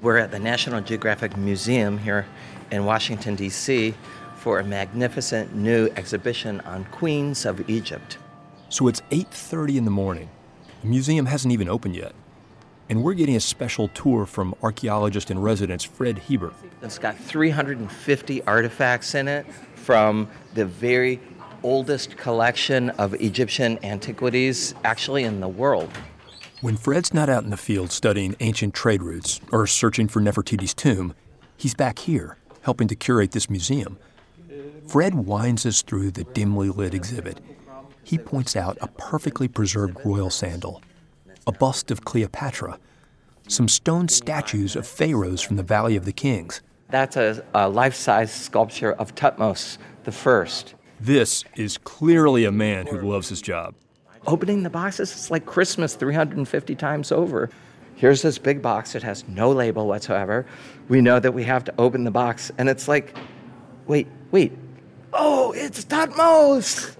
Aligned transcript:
We're 0.00 0.18
at 0.18 0.30
the 0.30 0.38
National 0.38 0.80
Geographic 0.80 1.36
Museum 1.36 1.98
here 1.98 2.24
in 2.70 2.84
Washington, 2.84 3.34
D.C. 3.34 3.94
for 4.36 4.60
a 4.60 4.64
magnificent 4.64 5.56
new 5.56 5.88
exhibition 5.96 6.60
on 6.60 6.84
queens 6.84 7.44
of 7.44 7.68
Egypt. 7.68 8.16
So 8.68 8.86
it's 8.86 9.00
8:30 9.10 9.76
in 9.76 9.84
the 9.84 9.90
morning. 9.90 10.28
The 10.82 10.86
museum 10.86 11.26
hasn't 11.26 11.52
even 11.52 11.68
opened 11.68 11.96
yet. 11.96 12.12
And 12.88 13.02
we're 13.02 13.14
getting 13.14 13.34
a 13.34 13.40
special 13.40 13.88
tour 13.88 14.24
from 14.24 14.54
archaeologist 14.62 15.32
in 15.32 15.40
residence 15.40 15.82
Fred 15.82 16.18
Hiebert. 16.28 16.54
It's 16.80 16.98
got 17.00 17.18
350 17.18 18.42
artifacts 18.44 19.16
in 19.16 19.26
it 19.26 19.46
from 19.74 20.28
the 20.54 20.64
very 20.64 21.18
oldest 21.64 22.16
collection 22.16 22.90
of 22.90 23.14
Egyptian 23.14 23.84
antiquities 23.84 24.76
actually 24.84 25.24
in 25.24 25.40
the 25.40 25.48
world. 25.48 25.90
When 26.60 26.76
Fred's 26.76 27.14
not 27.14 27.28
out 27.28 27.44
in 27.44 27.50
the 27.50 27.56
field 27.56 27.92
studying 27.92 28.34
ancient 28.40 28.74
trade 28.74 29.00
routes 29.00 29.40
or 29.52 29.64
searching 29.68 30.08
for 30.08 30.20
Nefertiti's 30.20 30.74
tomb, 30.74 31.14
he's 31.56 31.74
back 31.74 32.00
here 32.00 32.36
helping 32.62 32.88
to 32.88 32.96
curate 32.96 33.30
this 33.30 33.48
museum. 33.48 33.96
Fred 34.88 35.14
winds 35.14 35.64
us 35.64 35.82
through 35.82 36.10
the 36.10 36.24
dimly 36.24 36.68
lit 36.68 36.94
exhibit. 36.94 37.40
He 38.02 38.18
points 38.18 38.56
out 38.56 38.76
a 38.80 38.88
perfectly 38.88 39.46
preserved 39.46 40.04
royal 40.04 40.30
sandal, 40.30 40.82
a 41.46 41.52
bust 41.52 41.92
of 41.92 42.04
Cleopatra, 42.04 42.80
some 43.46 43.68
stone 43.68 44.08
statues 44.08 44.74
of 44.74 44.84
pharaohs 44.84 45.40
from 45.40 45.58
the 45.58 45.62
Valley 45.62 45.94
of 45.94 46.06
the 46.06 46.12
Kings. 46.12 46.60
That's 46.90 47.16
a, 47.16 47.44
a 47.54 47.68
life 47.68 47.94
size 47.94 48.32
sculpture 48.32 48.94
of 48.94 49.14
Tutmos 49.14 49.78
the 50.02 50.12
First. 50.12 50.74
This 50.98 51.44
is 51.54 51.78
clearly 51.78 52.44
a 52.44 52.50
man 52.50 52.88
who 52.88 53.00
loves 53.00 53.28
his 53.28 53.40
job 53.40 53.76
opening 54.26 54.62
the 54.62 54.70
boxes, 54.70 55.12
it's 55.12 55.30
like 55.30 55.46
Christmas 55.46 55.94
350 55.94 56.74
times 56.74 57.12
over. 57.12 57.50
Here's 57.94 58.22
this 58.22 58.38
big 58.38 58.62
box, 58.62 58.94
it 58.94 59.02
has 59.02 59.26
no 59.28 59.50
label 59.50 59.86
whatsoever. 59.86 60.46
We 60.88 61.00
know 61.00 61.18
that 61.18 61.32
we 61.32 61.44
have 61.44 61.64
to 61.64 61.74
open 61.78 62.04
the 62.04 62.10
box, 62.10 62.52
and 62.56 62.68
it's 62.68 62.86
like, 62.86 63.16
wait, 63.86 64.06
wait, 64.30 64.52
oh, 65.12 65.52
it's 65.52 65.84
Tutmos! 65.84 66.96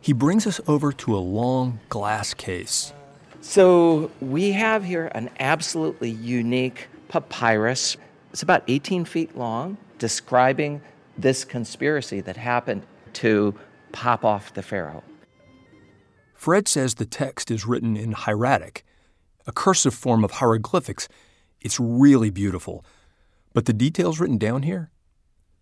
He 0.00 0.12
brings 0.12 0.46
us 0.46 0.60
over 0.66 0.92
to 0.92 1.16
a 1.16 1.18
long 1.18 1.80
glass 1.88 2.32
case. 2.32 2.92
So 3.40 4.10
we 4.20 4.52
have 4.52 4.84
here 4.84 5.06
an 5.14 5.30
absolutely 5.38 6.10
unique 6.10 6.88
papyrus. 7.08 7.96
It's 8.32 8.42
about 8.42 8.62
18 8.68 9.04
feet 9.04 9.36
long, 9.36 9.76
describing 9.98 10.80
this 11.16 11.44
conspiracy 11.44 12.20
that 12.22 12.36
happened 12.36 12.86
to 13.14 13.54
pop 13.92 14.24
off 14.24 14.54
the 14.54 14.62
pharaoh. 14.62 15.02
Fred 16.38 16.68
says 16.68 16.94
the 16.94 17.04
text 17.04 17.50
is 17.50 17.66
written 17.66 17.96
in 17.96 18.12
hieratic, 18.12 18.84
a 19.48 19.50
cursive 19.50 19.92
form 19.92 20.22
of 20.22 20.30
hieroglyphics. 20.30 21.08
It's 21.60 21.80
really 21.80 22.30
beautiful. 22.30 22.84
But 23.54 23.64
the 23.64 23.72
details 23.72 24.20
written 24.20 24.38
down 24.38 24.62
here, 24.62 24.92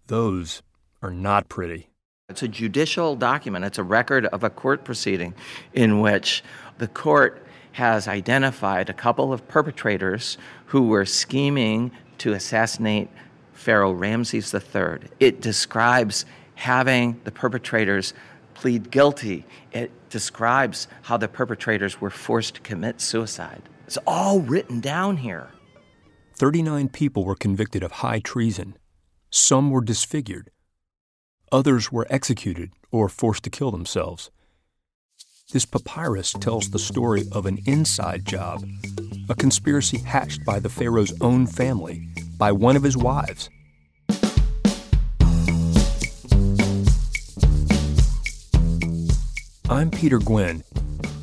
those 0.09 0.63
are 1.01 1.11
not 1.11 1.49
pretty. 1.49 1.89
It's 2.29 2.43
a 2.43 2.49
judicial 2.49 3.17
document, 3.17 3.65
it's 3.65 3.79
a 3.79 3.83
record 3.83 4.27
of 4.27 4.45
a 4.45 4.51
court 4.51 4.85
proceeding 4.85 5.35
in 5.73 6.01
which 6.01 6.45
the 6.77 6.89
court 6.89 7.43
has 7.73 8.07
identified 8.07 8.91
a 8.91 8.95
couple 8.95 9.33
of 9.33 9.49
perpetrators 9.49 10.37
who 10.67 10.89
were 10.89 11.07
scheming 11.07 11.91
to 12.19 12.35
assassinate 12.35 13.09
Pharaoh 13.55 13.93
Ramses 13.93 14.53
III. 14.53 15.09
It 15.21 15.41
describes 15.41 16.27
having 16.55 17.19
the 17.25 17.33
perpetrators 17.33 18.13
plead 18.57 18.91
guilty. 18.91 19.45
It 19.71 19.91
describes 20.09 20.89
how 21.03 21.19
the 21.19 21.29
perpetrators 21.29 22.01
were 22.01 22.11
forced 22.11 22.55
to 22.55 22.61
commit 22.63 23.03
suicide. 23.03 23.63
It's 23.87 23.99
all 24.07 24.41
written 24.41 24.81
down 24.81 25.19
here. 25.19 25.51
39 26.37 26.89
people 26.89 27.25
were 27.25 27.35
convicted 27.35 27.83
of 27.83 27.93
high 27.93 28.19
treason. 28.19 28.79
Some 29.31 29.71
were 29.71 29.83
disfigured. 29.83 30.51
Others 31.53 31.93
were 31.93 32.07
executed 32.09 32.73
or 32.91 33.11
forced 33.11 33.45
to 33.45 33.51
kill 33.51 33.71
themselves. 33.71 34.31
This 35.53 35.67
papyrus 35.67 36.33
tells 36.33 36.71
the 36.71 36.79
story 36.79 37.25
of 37.33 37.45
an 37.45 37.59
inside 37.67 38.25
job, 38.25 38.65
a 39.29 39.35
conspiracy 39.35 39.99
hatched 39.99 40.45
by 40.45 40.59
the 40.61 40.71
Pharaoh's 40.71 41.13
own 41.21 41.47
family, 41.47 42.09
by 42.39 42.53
one 42.53 42.75
of 42.75 42.83
his 42.83 42.97
wives. 42.97 43.51
I'm 49.77 49.91
Peter 49.91 50.19
Gwin, 50.19 50.65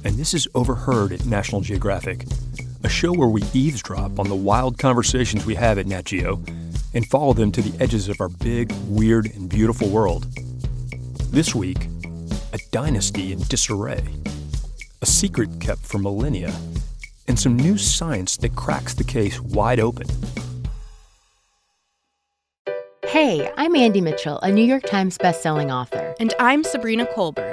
and 0.03 0.15
this 0.15 0.35
is 0.35 0.47
Overheard 0.53 1.11
at 1.11 1.25
National 1.25 1.61
Geographic, 1.61 2.23
a 2.83 2.87
show 2.87 3.11
where 3.11 3.27
we 3.27 3.41
eavesdrop 3.51 4.19
on 4.19 4.29
the 4.29 4.35
wild 4.35 4.77
conversations 4.77 5.43
we 5.43 5.55
have 5.55 5.79
at 5.79 5.87
Nat 5.87 6.05
Geo 6.05 6.39
and 6.93 7.03
follow 7.07 7.33
them 7.33 7.51
to 7.51 7.63
the 7.63 7.75
edges 7.83 8.09
of 8.09 8.21
our 8.21 8.29
big, 8.29 8.71
weird, 8.85 9.25
and 9.33 9.49
beautiful 9.49 9.89
world. 9.89 10.27
This 11.31 11.55
week, 11.55 11.87
a 12.53 12.59
dynasty 12.71 13.33
in 13.33 13.39
disarray, 13.39 14.05
a 15.01 15.07
secret 15.07 15.49
kept 15.59 15.81
for 15.81 15.97
millennia, 15.97 16.53
and 17.27 17.39
some 17.39 17.57
new 17.57 17.75
science 17.75 18.37
that 18.37 18.55
cracks 18.55 18.93
the 18.93 19.03
case 19.03 19.41
wide 19.41 19.79
open. 19.79 20.05
Hey, 23.13 23.51
I'm 23.57 23.75
Andy 23.75 24.01
Mitchell, 24.01 24.39
a 24.39 24.51
New 24.51 24.65
York 24.65 24.83
Times 24.83 25.19
bestselling 25.19 25.71
author. 25.71 26.15
And 26.19 26.33
I'm 26.39 26.63
Sabrina 26.63 27.05
Kohlberg, 27.05 27.52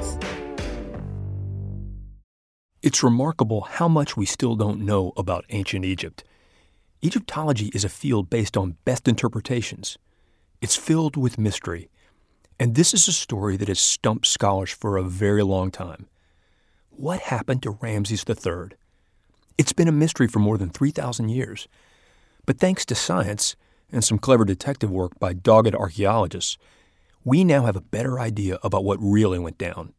It's 2.81 3.03
remarkable 3.03 3.61
how 3.61 3.87
much 3.87 4.17
we 4.17 4.25
still 4.25 4.55
don't 4.55 4.81
know 4.81 5.13
about 5.15 5.45
ancient 5.49 5.85
Egypt. 5.85 6.23
Egyptology 7.03 7.69
is 7.75 7.83
a 7.83 7.89
field 7.89 8.27
based 8.27 8.57
on 8.57 8.77
best 8.85 9.07
interpretations. 9.07 9.99
It's 10.61 10.75
filled 10.75 11.15
with 11.15 11.37
mystery. 11.37 11.91
And 12.59 12.73
this 12.73 12.91
is 12.91 13.07
a 13.07 13.13
story 13.13 13.55
that 13.57 13.67
has 13.67 13.79
stumped 13.79 14.25
scholars 14.25 14.71
for 14.71 14.97
a 14.97 15.03
very 15.03 15.43
long 15.43 15.69
time. 15.69 16.07
What 16.89 17.19
happened 17.19 17.61
to 17.63 17.77
Ramses 17.81 18.25
III? 18.27 18.75
It's 19.59 19.73
been 19.73 19.87
a 19.87 19.91
mystery 19.91 20.27
for 20.27 20.39
more 20.39 20.57
than 20.57 20.71
3,000 20.71 21.29
years. 21.29 21.67
But 22.47 22.57
thanks 22.57 22.83
to 22.87 22.95
science 22.95 23.55
and 23.91 24.03
some 24.03 24.17
clever 24.17 24.43
detective 24.43 24.89
work 24.89 25.19
by 25.19 25.33
dogged 25.33 25.75
archaeologists, 25.75 26.57
we 27.23 27.43
now 27.43 27.65
have 27.65 27.75
a 27.75 27.81
better 27.81 28.19
idea 28.19 28.57
about 28.63 28.83
what 28.83 28.97
really 28.99 29.37
went 29.37 29.59
down. 29.59 29.93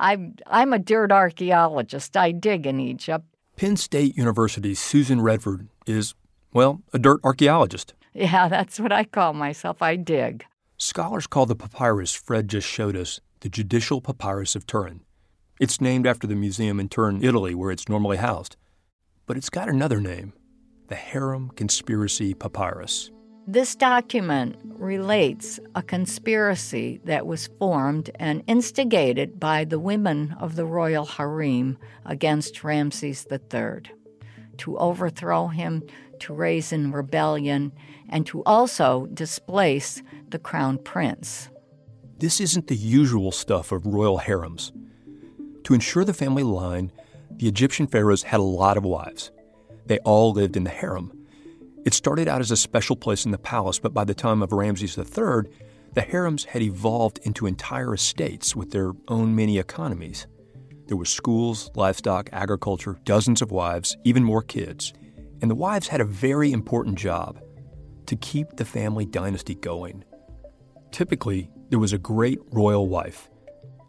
I'm, 0.00 0.36
I'm 0.46 0.72
a 0.72 0.78
dirt 0.78 1.12
archaeologist. 1.12 2.16
I 2.16 2.32
dig 2.32 2.66
in 2.66 2.80
Egypt. 2.80 3.26
Penn 3.56 3.76
State 3.76 4.16
University's 4.16 4.80
Susan 4.80 5.20
Redford 5.20 5.68
is, 5.86 6.14
well, 6.54 6.80
a 6.94 6.98
dirt 6.98 7.20
archaeologist. 7.22 7.92
Yeah, 8.14 8.48
that's 8.48 8.80
what 8.80 8.92
I 8.92 9.04
call 9.04 9.34
myself. 9.34 9.82
I 9.82 9.96
dig. 9.96 10.44
Scholars 10.78 11.26
call 11.26 11.44
the 11.44 11.54
papyrus 11.54 12.14
Fred 12.14 12.48
just 12.48 12.66
showed 12.66 12.96
us 12.96 13.20
the 13.40 13.50
Judicial 13.50 14.00
Papyrus 14.00 14.56
of 14.56 14.66
Turin. 14.66 15.02
It's 15.60 15.80
named 15.80 16.06
after 16.06 16.26
the 16.26 16.34
museum 16.34 16.80
in 16.80 16.88
Turin, 16.88 17.22
Italy, 17.22 17.54
where 17.54 17.70
it's 17.70 17.88
normally 17.88 18.16
housed. 18.16 18.56
But 19.26 19.36
it's 19.36 19.50
got 19.50 19.68
another 19.68 20.00
name 20.00 20.32
the 20.88 20.96
Harem 20.96 21.50
Conspiracy 21.50 22.34
Papyrus. 22.34 23.10
This 23.46 23.74
document 23.74 24.56
relates 24.64 25.58
a 25.74 25.82
conspiracy 25.82 27.00
that 27.04 27.26
was 27.26 27.48
formed 27.58 28.10
and 28.16 28.44
instigated 28.46 29.40
by 29.40 29.64
the 29.64 29.78
women 29.78 30.36
of 30.38 30.56
the 30.56 30.66
royal 30.66 31.04
harem 31.04 31.78
against 32.04 32.62
Ramses 32.62 33.26
III 33.30 33.90
to 34.58 34.78
overthrow 34.78 35.48
him, 35.48 35.82
to 36.20 36.34
raise 36.34 36.70
in 36.70 36.92
rebellion, 36.92 37.72
and 38.08 38.26
to 38.26 38.42
also 38.44 39.06
displace 39.06 40.02
the 40.28 40.38
crown 40.38 40.76
prince. 40.76 41.48
This 42.18 42.40
isn't 42.40 42.66
the 42.66 42.76
usual 42.76 43.32
stuff 43.32 43.72
of 43.72 43.86
royal 43.86 44.18
harems. 44.18 44.70
To 45.64 45.74
ensure 45.74 46.04
the 46.04 46.12
family 46.12 46.42
line, 46.42 46.92
the 47.30 47.48
Egyptian 47.48 47.86
pharaohs 47.86 48.22
had 48.22 48.40
a 48.40 48.44
lot 48.44 48.76
of 48.76 48.84
wives. 48.84 49.30
They 49.86 49.98
all 50.00 50.32
lived 50.32 50.56
in 50.58 50.64
the 50.64 50.70
harem 50.70 51.19
it 51.84 51.94
started 51.94 52.28
out 52.28 52.40
as 52.40 52.50
a 52.50 52.56
special 52.56 52.96
place 52.96 53.24
in 53.24 53.30
the 53.30 53.38
palace, 53.38 53.78
but 53.78 53.94
by 53.94 54.04
the 54.04 54.14
time 54.14 54.42
of 54.42 54.52
Ramses 54.52 54.98
III, 54.98 55.50
the 55.94 56.02
harems 56.02 56.44
had 56.44 56.62
evolved 56.62 57.18
into 57.22 57.46
entire 57.46 57.94
estates 57.94 58.54
with 58.54 58.70
their 58.70 58.92
own 59.08 59.34
mini 59.34 59.58
economies. 59.58 60.26
There 60.86 60.96
were 60.96 61.04
schools, 61.04 61.70
livestock, 61.74 62.28
agriculture, 62.32 62.98
dozens 63.04 63.42
of 63.42 63.50
wives, 63.50 63.96
even 64.04 64.24
more 64.24 64.42
kids. 64.42 64.92
And 65.40 65.50
the 65.50 65.54
wives 65.54 65.88
had 65.88 66.00
a 66.00 66.04
very 66.04 66.52
important 66.52 66.98
job 66.98 67.40
to 68.06 68.16
keep 68.16 68.56
the 68.56 68.64
family 68.64 69.06
dynasty 69.06 69.54
going. 69.54 70.04
Typically, 70.90 71.50
there 71.70 71.78
was 71.78 71.92
a 71.92 71.98
great 71.98 72.40
royal 72.52 72.88
wife, 72.88 73.30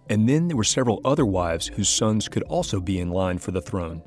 and 0.09 0.29
then 0.29 0.47
there 0.47 0.57
were 0.57 0.63
several 0.63 1.01
other 1.03 1.25
wives 1.25 1.67
whose 1.67 1.89
sons 1.89 2.29
could 2.29 2.43
also 2.43 2.79
be 2.79 2.99
in 2.99 3.09
line 3.09 3.39
for 3.39 3.51
the 3.51 3.61
throne. 3.61 4.03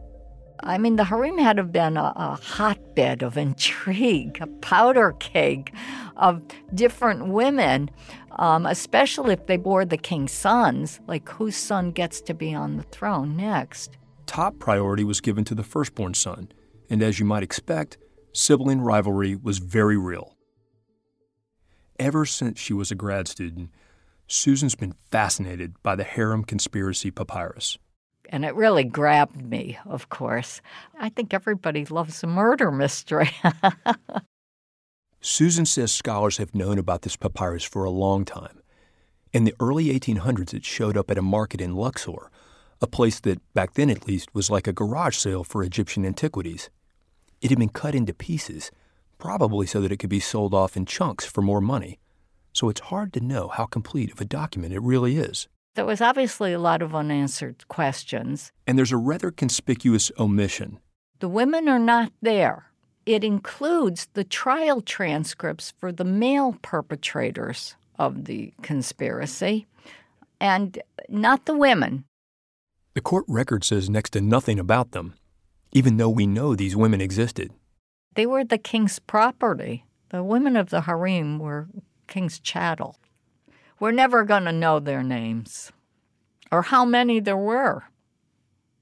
I 0.60 0.78
mean, 0.78 0.96
the 0.96 1.04
harem 1.04 1.38
had 1.38 1.56
to 1.56 1.62
have 1.62 1.72
been 1.72 1.96
a, 1.96 2.12
a 2.16 2.38
hotbed 2.42 3.22
of 3.22 3.36
intrigue, 3.36 4.38
a 4.40 4.46
powder 4.46 5.12
keg 5.18 5.74
of 6.16 6.42
different 6.72 7.28
women, 7.28 7.90
um, 8.32 8.66
especially 8.66 9.32
if 9.32 9.46
they 9.46 9.56
bore 9.56 9.84
the 9.84 9.96
king's 9.96 10.32
sons, 10.32 11.00
like 11.06 11.28
whose 11.28 11.56
son 11.56 11.90
gets 11.90 12.20
to 12.22 12.34
be 12.34 12.54
on 12.54 12.76
the 12.76 12.82
throne 12.84 13.36
next. 13.36 13.96
Top 14.26 14.58
priority 14.58 15.04
was 15.04 15.20
given 15.20 15.44
to 15.44 15.54
the 15.54 15.62
firstborn 15.62 16.14
son, 16.14 16.50
and 16.88 17.02
as 17.02 17.18
you 17.18 17.26
might 17.26 17.42
expect, 17.42 17.98
sibling 18.32 18.80
rivalry 18.80 19.36
was 19.36 19.58
very 19.58 19.96
real. 19.96 20.36
Ever 21.98 22.24
since 22.24 22.58
she 22.58 22.72
was 22.72 22.90
a 22.90 22.96
grad 22.96 23.28
student, 23.28 23.70
Susan's 24.26 24.74
been 24.74 24.94
fascinated 25.10 25.74
by 25.82 25.94
the 25.94 26.04
harem 26.04 26.44
conspiracy 26.44 27.10
papyrus. 27.10 27.78
And 28.34 28.44
it 28.44 28.56
really 28.56 28.82
grabbed 28.82 29.40
me, 29.48 29.78
of 29.86 30.08
course. 30.08 30.60
I 30.98 31.08
think 31.08 31.32
everybody 31.32 31.84
loves 31.84 32.20
a 32.24 32.26
murder 32.26 32.72
mystery. 32.72 33.30
Susan 35.20 35.64
says 35.64 35.92
scholars 35.92 36.38
have 36.38 36.52
known 36.52 36.76
about 36.76 37.02
this 37.02 37.14
papyrus 37.14 37.62
for 37.62 37.84
a 37.84 37.90
long 37.90 38.24
time. 38.24 38.60
In 39.32 39.44
the 39.44 39.54
early 39.60 39.96
1800s, 39.96 40.52
it 40.52 40.64
showed 40.64 40.96
up 40.96 41.12
at 41.12 41.16
a 41.16 41.22
market 41.22 41.60
in 41.60 41.76
Luxor, 41.76 42.28
a 42.80 42.88
place 42.88 43.20
that, 43.20 43.40
back 43.54 43.74
then 43.74 43.88
at 43.88 44.08
least, 44.08 44.34
was 44.34 44.50
like 44.50 44.66
a 44.66 44.72
garage 44.72 45.16
sale 45.16 45.44
for 45.44 45.62
Egyptian 45.62 46.04
antiquities. 46.04 46.70
It 47.40 47.50
had 47.50 47.60
been 47.60 47.68
cut 47.68 47.94
into 47.94 48.12
pieces, 48.12 48.72
probably 49.16 49.68
so 49.68 49.80
that 49.80 49.92
it 49.92 49.98
could 49.98 50.10
be 50.10 50.18
sold 50.18 50.52
off 50.52 50.76
in 50.76 50.86
chunks 50.86 51.24
for 51.24 51.40
more 51.40 51.60
money 51.60 52.00
so 52.54 52.68
it's 52.68 52.80
hard 52.80 53.12
to 53.12 53.20
know 53.20 53.48
how 53.48 53.66
complete 53.66 54.12
of 54.12 54.20
a 54.20 54.24
document 54.24 54.72
it 54.72 54.80
really 54.80 55.18
is. 55.18 55.48
There 55.74 55.84
was 55.84 56.00
obviously 56.00 56.52
a 56.52 56.58
lot 56.60 56.82
of 56.82 56.94
unanswered 56.94 57.66
questions. 57.66 58.52
And 58.66 58.78
there's 58.78 58.92
a 58.92 58.96
rather 58.96 59.32
conspicuous 59.32 60.12
omission. 60.18 60.78
The 61.18 61.28
women 61.28 61.68
are 61.68 61.80
not 61.80 62.12
there. 62.22 62.66
It 63.06 63.24
includes 63.24 64.08
the 64.14 64.24
trial 64.24 64.80
transcripts 64.80 65.72
for 65.78 65.90
the 65.90 66.04
male 66.04 66.56
perpetrators 66.62 67.74
of 67.98 68.24
the 68.24 68.54
conspiracy 68.62 69.66
and 70.40 70.78
not 71.08 71.44
the 71.46 71.56
women. 71.56 72.04
The 72.94 73.00
court 73.00 73.24
record 73.26 73.64
says 73.64 73.90
next 73.90 74.10
to 74.10 74.20
nothing 74.20 74.60
about 74.60 74.92
them, 74.92 75.14
even 75.72 75.96
though 75.96 76.08
we 76.08 76.26
know 76.26 76.54
these 76.54 76.76
women 76.76 77.00
existed. 77.00 77.52
They 78.14 78.26
were 78.26 78.44
the 78.44 78.58
king's 78.58 79.00
property. 79.00 79.84
The 80.10 80.22
women 80.22 80.56
of 80.56 80.70
the 80.70 80.82
harem 80.82 81.40
were 81.40 81.66
king's 82.06 82.38
chattel. 82.38 82.96
We're 83.80 83.90
never 83.90 84.24
going 84.24 84.44
to 84.44 84.52
know 84.52 84.78
their 84.78 85.02
names, 85.02 85.72
or 86.52 86.62
how 86.62 86.84
many 86.84 87.20
there 87.20 87.36
were, 87.36 87.84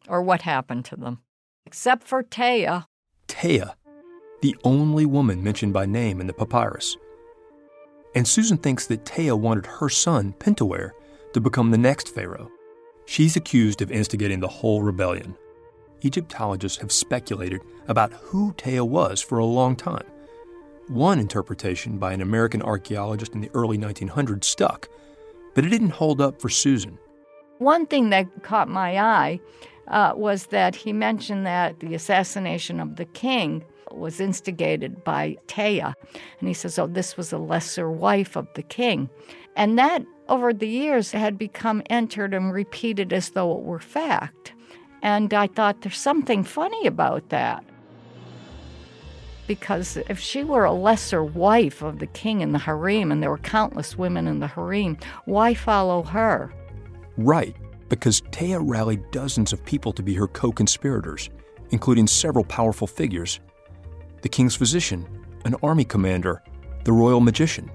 or 0.07 0.23
what 0.23 0.43
happened 0.43 0.85
to 0.87 0.97
them, 0.97 1.21
except 1.65 2.05
for 2.05 2.23
Taya. 2.23 2.87
Taya, 3.27 3.75
the 4.43 4.57
only 4.65 5.07
woman 5.07 5.43
mentioned 5.43 5.73
by 5.73 5.87
name 5.87 6.21
in 6.21 6.27
the 6.27 6.33
papyrus. 6.35 6.97
And 8.15 8.29
Susan 8.29 8.59
thinks 8.59 8.87
that 8.89 9.07
Taya 9.07 9.39
wanted 9.39 9.65
her 9.65 9.89
son, 9.89 10.35
Pentawere, 10.39 10.91
to 11.33 11.41
become 11.41 11.71
the 11.71 11.79
next 11.79 12.15
pharaoh. 12.15 12.51
She's 13.07 13.37
accused 13.37 13.81
of 13.81 13.91
instigating 13.91 14.41
the 14.41 14.49
whole 14.49 14.83
rebellion. 14.83 15.37
Egyptologists 16.03 16.79
have 16.79 16.93
speculated 16.93 17.63
about 17.89 18.13
who 18.13 18.53
Taya 18.55 18.87
was 18.87 19.23
for 19.23 19.39
a 19.39 19.45
long 19.45 19.75
time. 19.75 20.05
One 20.89 21.19
interpretation 21.19 21.99
by 21.99 22.13
an 22.13 22.21
American 22.21 22.61
archaeologist 22.61 23.35
in 23.35 23.41
the 23.41 23.51
early 23.55 23.79
1900s 23.79 24.45
stuck, 24.45 24.89
but 25.55 25.65
it 25.65 25.69
didn't 25.69 25.91
hold 25.91 26.21
up 26.21 26.41
for 26.41 26.49
Susan. 26.49 26.99
One 27.59 27.87
thing 27.87 28.11
that 28.11 28.43
caught 28.43 28.69
my 28.69 28.99
eye 28.99 29.41
uh, 29.89 30.13
was 30.17 30.47
that 30.47 30.75
he 30.75 30.93
mentioned 30.93 31.47
that 31.47 31.81
the 31.81 31.95
assassination 31.95 32.81
of 32.81 32.97
the 32.97 33.05
king 33.05 33.65
was 33.91 34.21
instigated 34.21 35.05
by 35.05 35.37
Taya. 35.47 35.95
And 36.41 36.49
he 36.49 36.55
says, 36.55 36.79
oh, 36.79 36.87
this 36.87 37.17
was 37.17 37.33
a 37.33 37.39
lesser 37.39 37.91
wife 37.91 38.37
of 38.37 38.49
the 38.55 38.63
king. 38.63 39.09
And 39.55 39.79
that, 39.79 40.05
over 40.29 40.53
the 40.53 40.69
years, 40.69 41.13
had 41.13 41.39
become 41.39 41.83
entered 41.91 42.35
and 42.35 42.53
repeated 42.53 43.13
as 43.13 43.31
though 43.31 43.57
it 43.57 43.63
were 43.63 43.79
fact. 43.79 44.53
And 45.03 45.33
I 45.35 45.47
thought 45.47 45.83
there's 45.83 45.99
something 45.99 46.43
funny 46.43 46.87
about 46.87 47.29
that 47.29 47.65
because 49.47 49.97
if 50.09 50.19
she 50.19 50.45
were 50.45 50.65
a 50.65 50.73
lesser 50.73 51.23
wife 51.23 51.83
of 51.83 51.99
the 51.99 52.07
king 52.07 52.41
in 52.41 52.53
the 52.53 52.59
harem, 52.59 53.13
and 53.13 53.23
there 53.23 53.31
were 53.31 53.39
countless 53.39 53.97
women 53.97 54.27
in 54.27 54.41
the 54.41 54.47
harem, 54.47 54.99
why 55.25 55.55
follow 55.55 56.03
her? 56.03 56.53
Right, 57.17 57.57
because 57.89 58.23
Taya 58.31 58.61
rallied 58.63 59.11
dozens 59.11 59.53
of 59.53 59.65
people 59.65 59.93
to 59.93 60.03
be 60.03 60.15
her 60.15 60.29
co 60.29 60.53
conspirators, 60.53 61.31
including 61.71 62.07
several 62.07 62.45
powerful 62.45 62.87
figures 62.87 63.41
the 64.23 64.29
king's 64.29 64.55
physician, 64.55 65.05
an 65.45 65.57
army 65.65 65.85
commander, 65.85 66.41
the 66.85 66.93
royal 66.93 67.21
magician 67.21 67.69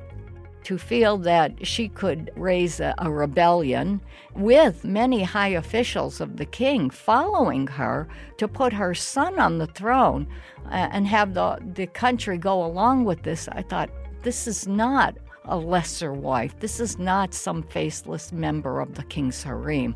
to 0.68 0.78
feel 0.78 1.18
that 1.18 1.66
she 1.66 1.88
could 1.88 2.30
raise 2.36 2.82
a, 2.82 2.94
a, 2.98 3.10
rebellion 3.10 4.02
with 4.36 4.84
many 4.84 5.24
high 5.24 5.48
officials 5.48 6.20
of 6.20 6.36
the 6.36 6.46
king 6.46 6.90
following 6.90 7.66
her 7.66 8.06
to 8.38 8.50
put 8.50 8.74
her 8.74 8.94
son 8.94 9.40
on 9.40 9.60
the 9.60 9.68
throne 9.68 10.28
uh, 10.66 10.90
and 10.92 11.08
have 11.08 11.34
the, 11.34 11.58
the 11.74 11.88
country 11.88 12.38
go 12.38 12.66
along 12.66 13.06
with 13.06 13.24
this, 13.24 13.48
I 13.54 13.62
thought, 13.62 13.90
this 14.24 14.46
is 14.46 14.68
not 14.68 15.16
a 15.46 15.56
lesser 15.56 16.12
wife. 16.12 16.60
This 16.60 16.82
is 16.82 17.00
not 17.00 17.34
some 17.34 17.64
faceless 17.64 18.34
member 18.34 18.82
of 18.82 18.96
the 18.96 19.04
king's 19.04 19.42
harem. 19.42 19.96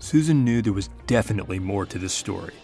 Susan 0.00 0.44
knew 0.44 0.62
there 0.62 0.72
was 0.72 0.90
definitely 1.06 1.60
more 1.60 1.86
to 1.86 1.96
this 1.96 2.12
story. 2.12 2.54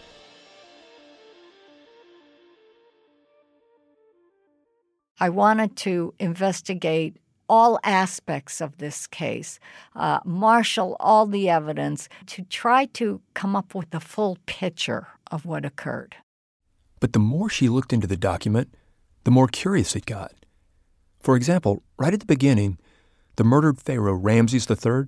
I 5.20 5.28
wanted 5.28 5.76
to 5.76 6.12
investigate 6.18 7.20
all 7.48 7.78
aspects 7.84 8.60
of 8.60 8.78
this 8.78 9.06
case, 9.06 9.58
uh, 9.94 10.20
marshal 10.24 10.96
all 11.00 11.26
the 11.26 11.48
evidence 11.48 12.08
to 12.26 12.42
try 12.44 12.86
to 12.86 13.20
come 13.34 13.54
up 13.54 13.74
with 13.74 13.90
the 13.90 14.00
full 14.00 14.38
picture 14.46 15.08
of 15.30 15.44
what 15.44 15.64
occurred. 15.64 16.16
But 17.00 17.12
the 17.12 17.18
more 17.18 17.50
she 17.50 17.68
looked 17.68 17.92
into 17.92 18.06
the 18.06 18.16
document, 18.16 18.74
the 19.24 19.30
more 19.30 19.48
curious 19.48 19.94
it 19.96 20.06
got. 20.06 20.32
For 21.20 21.36
example, 21.36 21.82
right 21.98 22.14
at 22.14 22.20
the 22.20 22.26
beginning, 22.26 22.78
the 23.36 23.44
murdered 23.44 23.78
pharaoh 23.78 24.14
Ramses 24.14 24.70
III 24.70 25.06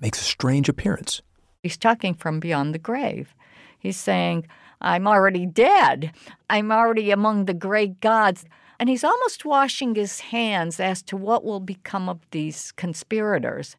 makes 0.00 0.20
a 0.20 0.24
strange 0.24 0.68
appearance. 0.68 1.22
He's 1.62 1.76
talking 1.76 2.14
from 2.14 2.40
beyond 2.40 2.74
the 2.74 2.78
grave. 2.78 3.34
He's 3.78 3.96
saying, 3.96 4.46
I'm 4.80 5.06
already 5.06 5.46
dead. 5.46 6.12
I'm 6.48 6.70
already 6.70 7.10
among 7.10 7.44
the 7.44 7.54
great 7.54 8.00
gods. 8.00 8.44
And 8.80 8.88
he's 8.88 9.04
almost 9.04 9.44
washing 9.44 9.94
his 9.94 10.20
hands 10.20 10.78
as 10.78 11.02
to 11.04 11.16
what 11.16 11.44
will 11.44 11.60
become 11.60 12.08
of 12.08 12.20
these 12.30 12.72
conspirators. 12.72 13.76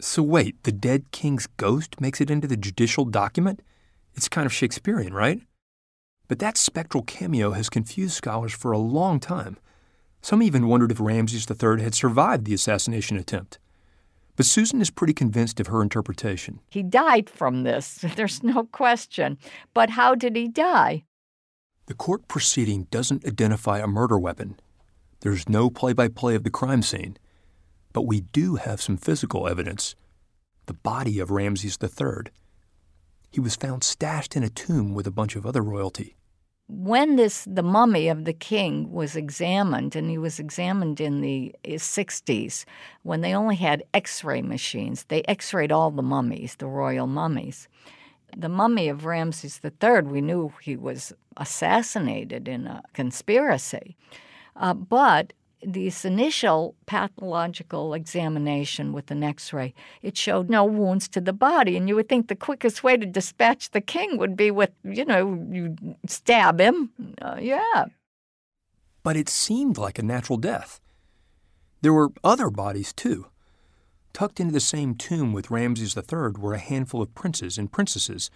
So, 0.00 0.22
wait, 0.22 0.62
the 0.62 0.72
dead 0.72 1.10
king's 1.10 1.46
ghost 1.46 2.00
makes 2.00 2.20
it 2.20 2.30
into 2.30 2.46
the 2.46 2.56
judicial 2.56 3.04
document? 3.04 3.60
It's 4.14 4.28
kind 4.28 4.46
of 4.46 4.52
Shakespearean, 4.52 5.14
right? 5.14 5.40
But 6.28 6.38
that 6.38 6.56
spectral 6.56 7.02
cameo 7.02 7.52
has 7.52 7.68
confused 7.68 8.14
scholars 8.14 8.52
for 8.52 8.72
a 8.72 8.78
long 8.78 9.20
time. 9.20 9.58
Some 10.22 10.42
even 10.42 10.68
wondered 10.68 10.90
if 10.90 11.00
Ramses 11.00 11.46
III 11.48 11.82
had 11.82 11.94
survived 11.94 12.44
the 12.44 12.54
assassination 12.54 13.16
attempt. 13.16 13.58
But 14.36 14.46
Susan 14.46 14.80
is 14.80 14.90
pretty 14.90 15.14
convinced 15.14 15.60
of 15.60 15.68
her 15.68 15.82
interpretation. 15.82 16.60
He 16.70 16.82
died 16.82 17.28
from 17.28 17.62
this, 17.62 18.04
there's 18.16 18.42
no 18.42 18.64
question. 18.64 19.38
But 19.74 19.90
how 19.90 20.14
did 20.14 20.36
he 20.36 20.48
die? 20.48 21.04
The 21.86 21.94
court 21.94 22.28
proceeding 22.28 22.86
doesn't 22.90 23.26
identify 23.26 23.78
a 23.78 23.86
murder 23.86 24.18
weapon. 24.18 24.58
There's 25.20 25.48
no 25.48 25.70
play 25.70 25.92
by 25.92 26.08
play 26.08 26.34
of 26.34 26.44
the 26.44 26.50
crime 26.50 26.82
scene. 26.82 27.16
But 27.92 28.02
we 28.02 28.20
do 28.20 28.56
have 28.56 28.82
some 28.82 28.96
physical 28.96 29.48
evidence 29.48 29.94
the 30.66 30.74
body 30.74 31.20
of 31.20 31.30
Ramses 31.30 31.78
III. 31.80 32.32
He 33.30 33.38
was 33.38 33.54
found 33.54 33.84
stashed 33.84 34.34
in 34.34 34.42
a 34.42 34.48
tomb 34.48 34.94
with 34.94 35.06
a 35.06 35.12
bunch 35.12 35.36
of 35.36 35.46
other 35.46 35.62
royalty. 35.62 36.15
When 36.68 37.16
this 37.16 37.44
the 37.44 37.62
mummy 37.62 38.08
of 38.08 38.24
the 38.24 38.32
king 38.32 38.92
was 38.92 39.14
examined, 39.14 39.94
and 39.94 40.10
he 40.10 40.18
was 40.18 40.40
examined 40.40 41.00
in 41.00 41.20
the 41.20 41.54
60s, 41.64 42.64
when 43.02 43.20
they 43.20 43.34
only 43.34 43.56
had 43.56 43.84
X-ray 43.94 44.42
machines, 44.42 45.04
they 45.04 45.22
X-rayed 45.22 45.70
all 45.70 45.92
the 45.92 46.02
mummies, 46.02 46.56
the 46.56 46.66
royal 46.66 47.06
mummies 47.06 47.68
the 48.36 48.48
mummy 48.48 48.88
of 48.88 49.04
Ramses 49.04 49.60
III, 49.64 50.02
we 50.02 50.20
knew 50.20 50.52
he 50.62 50.76
was 50.76 51.12
assassinated 51.36 52.48
in 52.48 52.66
a 52.66 52.82
conspiracy. 52.92 53.96
Uh, 54.54 54.74
but 54.74 55.32
this 55.62 56.04
initial 56.04 56.74
pathological 56.84 57.94
examination 57.94 58.92
with 58.92 59.10
an 59.10 59.22
x-ray 59.22 59.72
it 60.02 60.16
showed 60.16 60.50
no 60.50 60.64
wounds 60.64 61.08
to 61.08 61.20
the 61.20 61.32
body 61.32 61.76
and 61.76 61.88
you 61.88 61.94
would 61.94 62.08
think 62.08 62.28
the 62.28 62.36
quickest 62.36 62.84
way 62.84 62.96
to 62.96 63.06
dispatch 63.06 63.70
the 63.70 63.80
king 63.80 64.18
would 64.18 64.36
be 64.36 64.50
with 64.50 64.70
you 64.84 65.04
know 65.04 65.46
you 65.50 65.74
stab 66.06 66.60
him 66.60 66.90
uh, 67.22 67.38
yeah 67.40 67.86
but 69.06 69.16
it 69.16 69.28
seemed 69.28 69.78
like 69.78 70.00
a 70.00 70.02
natural 70.02 70.36
death. 70.36 70.80
There 71.80 71.92
were 71.92 72.10
other 72.24 72.50
bodies, 72.50 72.92
too. 72.92 73.26
Tucked 74.12 74.40
into 74.40 74.52
the 74.52 74.58
same 74.58 74.96
tomb 74.96 75.32
with 75.32 75.48
Ramses 75.48 75.96
III 75.96 76.32
were 76.36 76.54
a 76.54 76.58
handful 76.58 77.00
of 77.00 77.14
princes 77.14 77.56
and 77.56 77.70
princesses, 77.70 78.32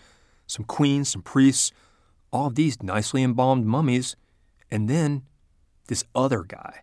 some 0.46 0.64
queens, 0.64 1.08
some 1.08 1.22
priests, 1.22 1.72
all 2.32 2.46
of 2.46 2.54
these 2.54 2.84
nicely 2.84 3.24
embalmed 3.24 3.66
mummies, 3.66 4.14
and 4.70 4.88
then 4.88 5.22
this 5.88 6.04
other 6.14 6.44
guy. 6.44 6.82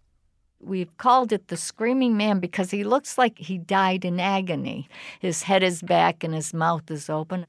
We've 0.60 0.96
called 0.98 1.32
it 1.32 1.48
the 1.48 1.58
Screaming 1.58 2.18
Man 2.18 2.40
because 2.40 2.72
he 2.72 2.84
looks 2.84 3.18
like 3.18 3.38
he 3.38 3.58
died 3.58 4.04
in 4.04 4.20
agony. 4.20 4.90
His 5.20 5.44
head 5.44 5.64
is 5.64 5.82
back 5.82 6.24
and 6.24 6.34
his 6.34 6.54
mouth 6.54 6.90
is 6.90 7.10
open. 7.10 7.46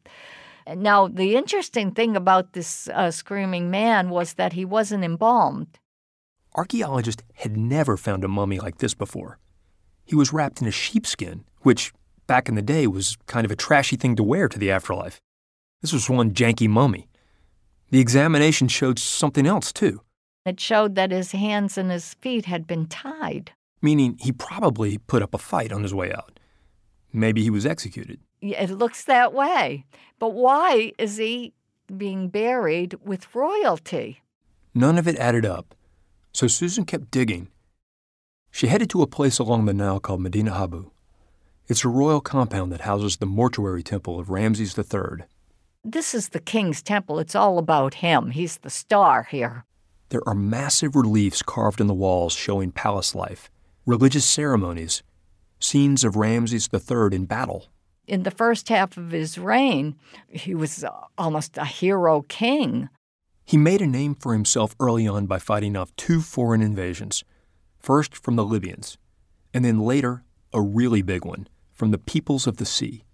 Now, 0.76 1.08
the 1.08 1.34
interesting 1.34 1.92
thing 1.92 2.16
about 2.16 2.52
this 2.52 2.88
uh, 2.88 3.10
Screaming 3.10 3.70
Man 3.70 4.10
was 4.10 4.34
that 4.34 4.52
he 4.52 4.64
wasn't 4.64 5.04
embalmed. 5.04 5.78
Archaeologists 6.54 7.22
had 7.34 7.56
never 7.56 7.96
found 7.96 8.24
a 8.24 8.28
mummy 8.28 8.58
like 8.58 8.78
this 8.78 8.94
before. 8.94 9.38
He 10.04 10.14
was 10.14 10.32
wrapped 10.32 10.60
in 10.60 10.68
a 10.68 10.72
sheepskin, 10.72 11.44
which 11.60 11.92
back 12.26 12.48
in 12.48 12.54
the 12.54 12.62
day 12.62 12.86
was 12.86 13.16
kind 13.26 13.44
of 13.44 13.50
a 13.50 13.56
trashy 13.56 13.96
thing 13.96 14.16
to 14.16 14.22
wear 14.22 14.48
to 14.48 14.58
the 14.58 14.70
afterlife. 14.70 15.20
This 15.80 15.92
was 15.92 16.10
one 16.10 16.32
janky 16.32 16.68
mummy. 16.68 17.08
The 17.90 18.00
examination 18.00 18.68
showed 18.68 18.98
something 18.98 19.46
else, 19.46 19.72
too. 19.72 20.02
It 20.44 20.60
showed 20.60 20.94
that 20.94 21.10
his 21.10 21.32
hands 21.32 21.76
and 21.76 21.90
his 21.90 22.14
feet 22.14 22.46
had 22.46 22.66
been 22.66 22.86
tied. 22.86 23.52
Meaning 23.82 24.16
he 24.20 24.32
probably 24.32 24.98
put 24.98 25.22
up 25.22 25.34
a 25.34 25.38
fight 25.38 25.72
on 25.72 25.82
his 25.82 25.94
way 25.94 26.12
out. 26.12 26.38
Maybe 27.12 27.42
he 27.42 27.50
was 27.50 27.66
executed. 27.66 28.20
It 28.40 28.70
looks 28.70 29.04
that 29.04 29.32
way. 29.32 29.84
But 30.18 30.34
why 30.34 30.92
is 30.98 31.16
he 31.16 31.52
being 31.96 32.28
buried 32.28 32.94
with 33.04 33.34
royalty? 33.34 34.22
None 34.74 34.98
of 34.98 35.08
it 35.08 35.16
added 35.16 35.46
up. 35.46 35.74
So 36.32 36.46
Susan 36.46 36.84
kept 36.84 37.10
digging. 37.10 37.48
She 38.50 38.68
headed 38.68 38.90
to 38.90 39.02
a 39.02 39.06
place 39.06 39.38
along 39.38 39.64
the 39.64 39.74
Nile 39.74 40.00
called 40.00 40.20
Medinet 40.20 40.54
Habu. 40.54 40.90
It's 41.66 41.84
a 41.84 41.88
royal 41.88 42.20
compound 42.20 42.72
that 42.72 42.82
houses 42.82 43.16
the 43.16 43.26
mortuary 43.26 43.82
temple 43.82 44.18
of 44.18 44.30
Ramses 44.30 44.76
III. 44.78 45.24
This 45.84 46.14
is 46.14 46.30
the 46.30 46.40
king's 46.40 46.82
temple. 46.82 47.18
It's 47.18 47.34
all 47.34 47.58
about 47.58 47.94
him. 47.94 48.30
He's 48.30 48.58
the 48.58 48.70
star 48.70 49.24
here. 49.24 49.64
There 50.10 50.26
are 50.26 50.34
massive 50.34 50.96
reliefs 50.96 51.42
carved 51.42 51.80
in 51.80 51.86
the 51.86 51.94
walls 51.94 52.32
showing 52.32 52.72
palace 52.72 53.14
life, 53.14 53.50
religious 53.84 54.24
ceremonies, 54.24 55.02
scenes 55.60 56.04
of 56.04 56.16
Ramses 56.16 56.68
III 56.72 57.14
in 57.14 57.26
battle. 57.26 57.66
In 58.06 58.22
the 58.22 58.30
first 58.30 58.70
half 58.70 58.96
of 58.96 59.10
his 59.10 59.36
reign, 59.36 59.96
he 60.28 60.54
was 60.54 60.84
almost 61.18 61.58
a 61.58 61.66
hero 61.66 62.22
king. 62.22 62.88
He 63.44 63.58
made 63.58 63.82
a 63.82 63.86
name 63.86 64.14
for 64.14 64.32
himself 64.32 64.74
early 64.80 65.06
on 65.06 65.26
by 65.26 65.38
fighting 65.38 65.76
off 65.76 65.94
two 65.96 66.20
foreign 66.20 66.62
invasions 66.62 67.22
first 67.78 68.16
from 68.16 68.36
the 68.36 68.44
Libyans, 68.44 68.98
and 69.52 69.64
then 69.64 69.78
later, 69.78 70.22
a 70.52 70.60
really 70.60 71.02
big 71.02 71.24
one, 71.24 71.48
from 71.72 71.90
the 71.90 71.98
peoples 71.98 72.46
of 72.46 72.56
the 72.56 72.66
sea. 72.66 73.04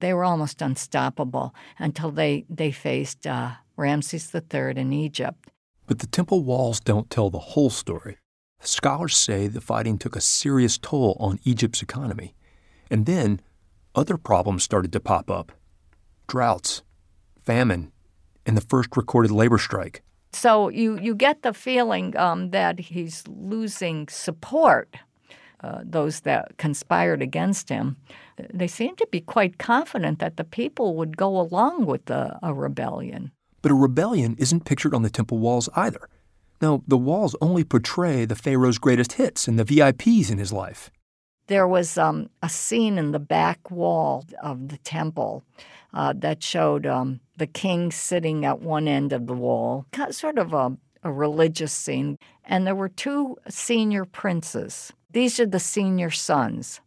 They 0.00 0.12
were 0.12 0.24
almost 0.24 0.62
unstoppable 0.62 1.54
until 1.78 2.10
they, 2.10 2.44
they 2.48 2.70
faced 2.70 3.26
uh, 3.26 3.52
Ramses 3.76 4.32
III 4.34 4.76
in 4.76 4.92
Egypt. 4.92 5.50
But 5.86 5.98
the 5.98 6.06
temple 6.06 6.42
walls 6.42 6.80
don't 6.80 7.10
tell 7.10 7.30
the 7.30 7.38
whole 7.38 7.70
story. 7.70 8.16
Scholars 8.60 9.16
say 9.16 9.46
the 9.46 9.60
fighting 9.60 9.98
took 9.98 10.16
a 10.16 10.20
serious 10.20 10.78
toll 10.78 11.16
on 11.20 11.38
Egypt's 11.44 11.82
economy. 11.82 12.34
And 12.90 13.06
then 13.06 13.40
other 13.94 14.16
problems 14.16 14.62
started 14.62 14.92
to 14.92 15.00
pop 15.00 15.30
up 15.30 15.52
droughts, 16.26 16.82
famine, 17.42 17.92
and 18.46 18.56
the 18.56 18.62
first 18.62 18.96
recorded 18.96 19.30
labor 19.30 19.58
strike. 19.58 20.02
So 20.32 20.68
you, 20.68 20.98
you 20.98 21.14
get 21.14 21.42
the 21.42 21.52
feeling 21.52 22.16
um, 22.16 22.50
that 22.50 22.80
he's 22.80 23.22
losing 23.28 24.08
support. 24.08 24.96
Uh, 25.60 25.80
those 25.82 26.20
that 26.20 26.58
conspired 26.58 27.22
against 27.22 27.70
him, 27.70 27.96
they 28.52 28.66
seem 28.66 28.96
to 28.96 29.06
be 29.10 29.20
quite 29.20 29.58
confident 29.58 30.18
that 30.18 30.36
the 30.36 30.44
people 30.44 30.94
would 30.94 31.16
go 31.16 31.40
along 31.40 31.86
with 31.86 32.04
the, 32.04 32.38
a 32.42 32.52
rebellion. 32.52 33.30
But 33.64 33.70
a 33.70 33.76
rebellion 33.76 34.36
isn't 34.38 34.66
pictured 34.66 34.92
on 34.92 35.00
the 35.00 35.08
temple 35.08 35.38
walls 35.38 35.70
either. 35.74 36.10
No, 36.60 36.84
the 36.86 36.98
walls 36.98 37.34
only 37.40 37.64
portray 37.64 38.26
the 38.26 38.34
Pharaoh's 38.36 38.76
greatest 38.76 39.12
hits 39.12 39.48
and 39.48 39.58
the 39.58 39.64
VIPs 39.64 40.30
in 40.30 40.36
his 40.36 40.52
life. 40.52 40.90
There 41.46 41.66
was 41.66 41.96
um, 41.96 42.28
a 42.42 42.50
scene 42.50 42.98
in 42.98 43.12
the 43.12 43.18
back 43.18 43.70
wall 43.70 44.26
of 44.42 44.68
the 44.68 44.76
temple 44.76 45.44
uh, 45.94 46.12
that 46.18 46.42
showed 46.42 46.84
um, 46.84 47.20
the 47.38 47.46
king 47.46 47.90
sitting 47.90 48.44
at 48.44 48.60
one 48.60 48.86
end 48.86 49.14
of 49.14 49.26
the 49.26 49.32
wall, 49.32 49.86
sort 50.10 50.36
of 50.36 50.52
a, 50.52 50.76
a 51.02 51.10
religious 51.10 51.72
scene. 51.72 52.18
And 52.44 52.66
there 52.66 52.74
were 52.74 52.90
two 52.90 53.38
senior 53.48 54.04
princes. 54.04 54.92
These 55.12 55.40
are 55.40 55.46
the 55.46 55.58
senior 55.58 56.10
sons. 56.10 56.82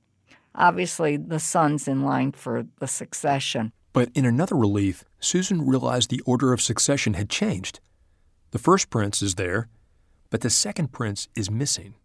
Obviously, 0.53 1.17
the 1.17 1.39
sons 1.39 1.87
in 1.87 2.03
line 2.03 2.33
for 2.33 2.67
the 2.77 2.87
succession. 2.87 3.71
But 3.93 4.11
in 4.13 4.27
another 4.27 4.55
relief, 4.55 5.03
Susan 5.19 5.65
realized 5.65 6.09
the 6.09 6.21
order 6.21 6.53
of 6.53 6.61
succession 6.61 7.15
had 7.15 7.29
changed. 7.29 7.79
The 8.51 8.59
first 8.59 8.89
prince 8.89 9.21
is 9.21 9.35
there, 9.35 9.67
but 10.29 10.41
the 10.41 10.49
second 10.49 10.91
prince 10.91 11.27
is 11.35 11.51
missing. 11.51 11.95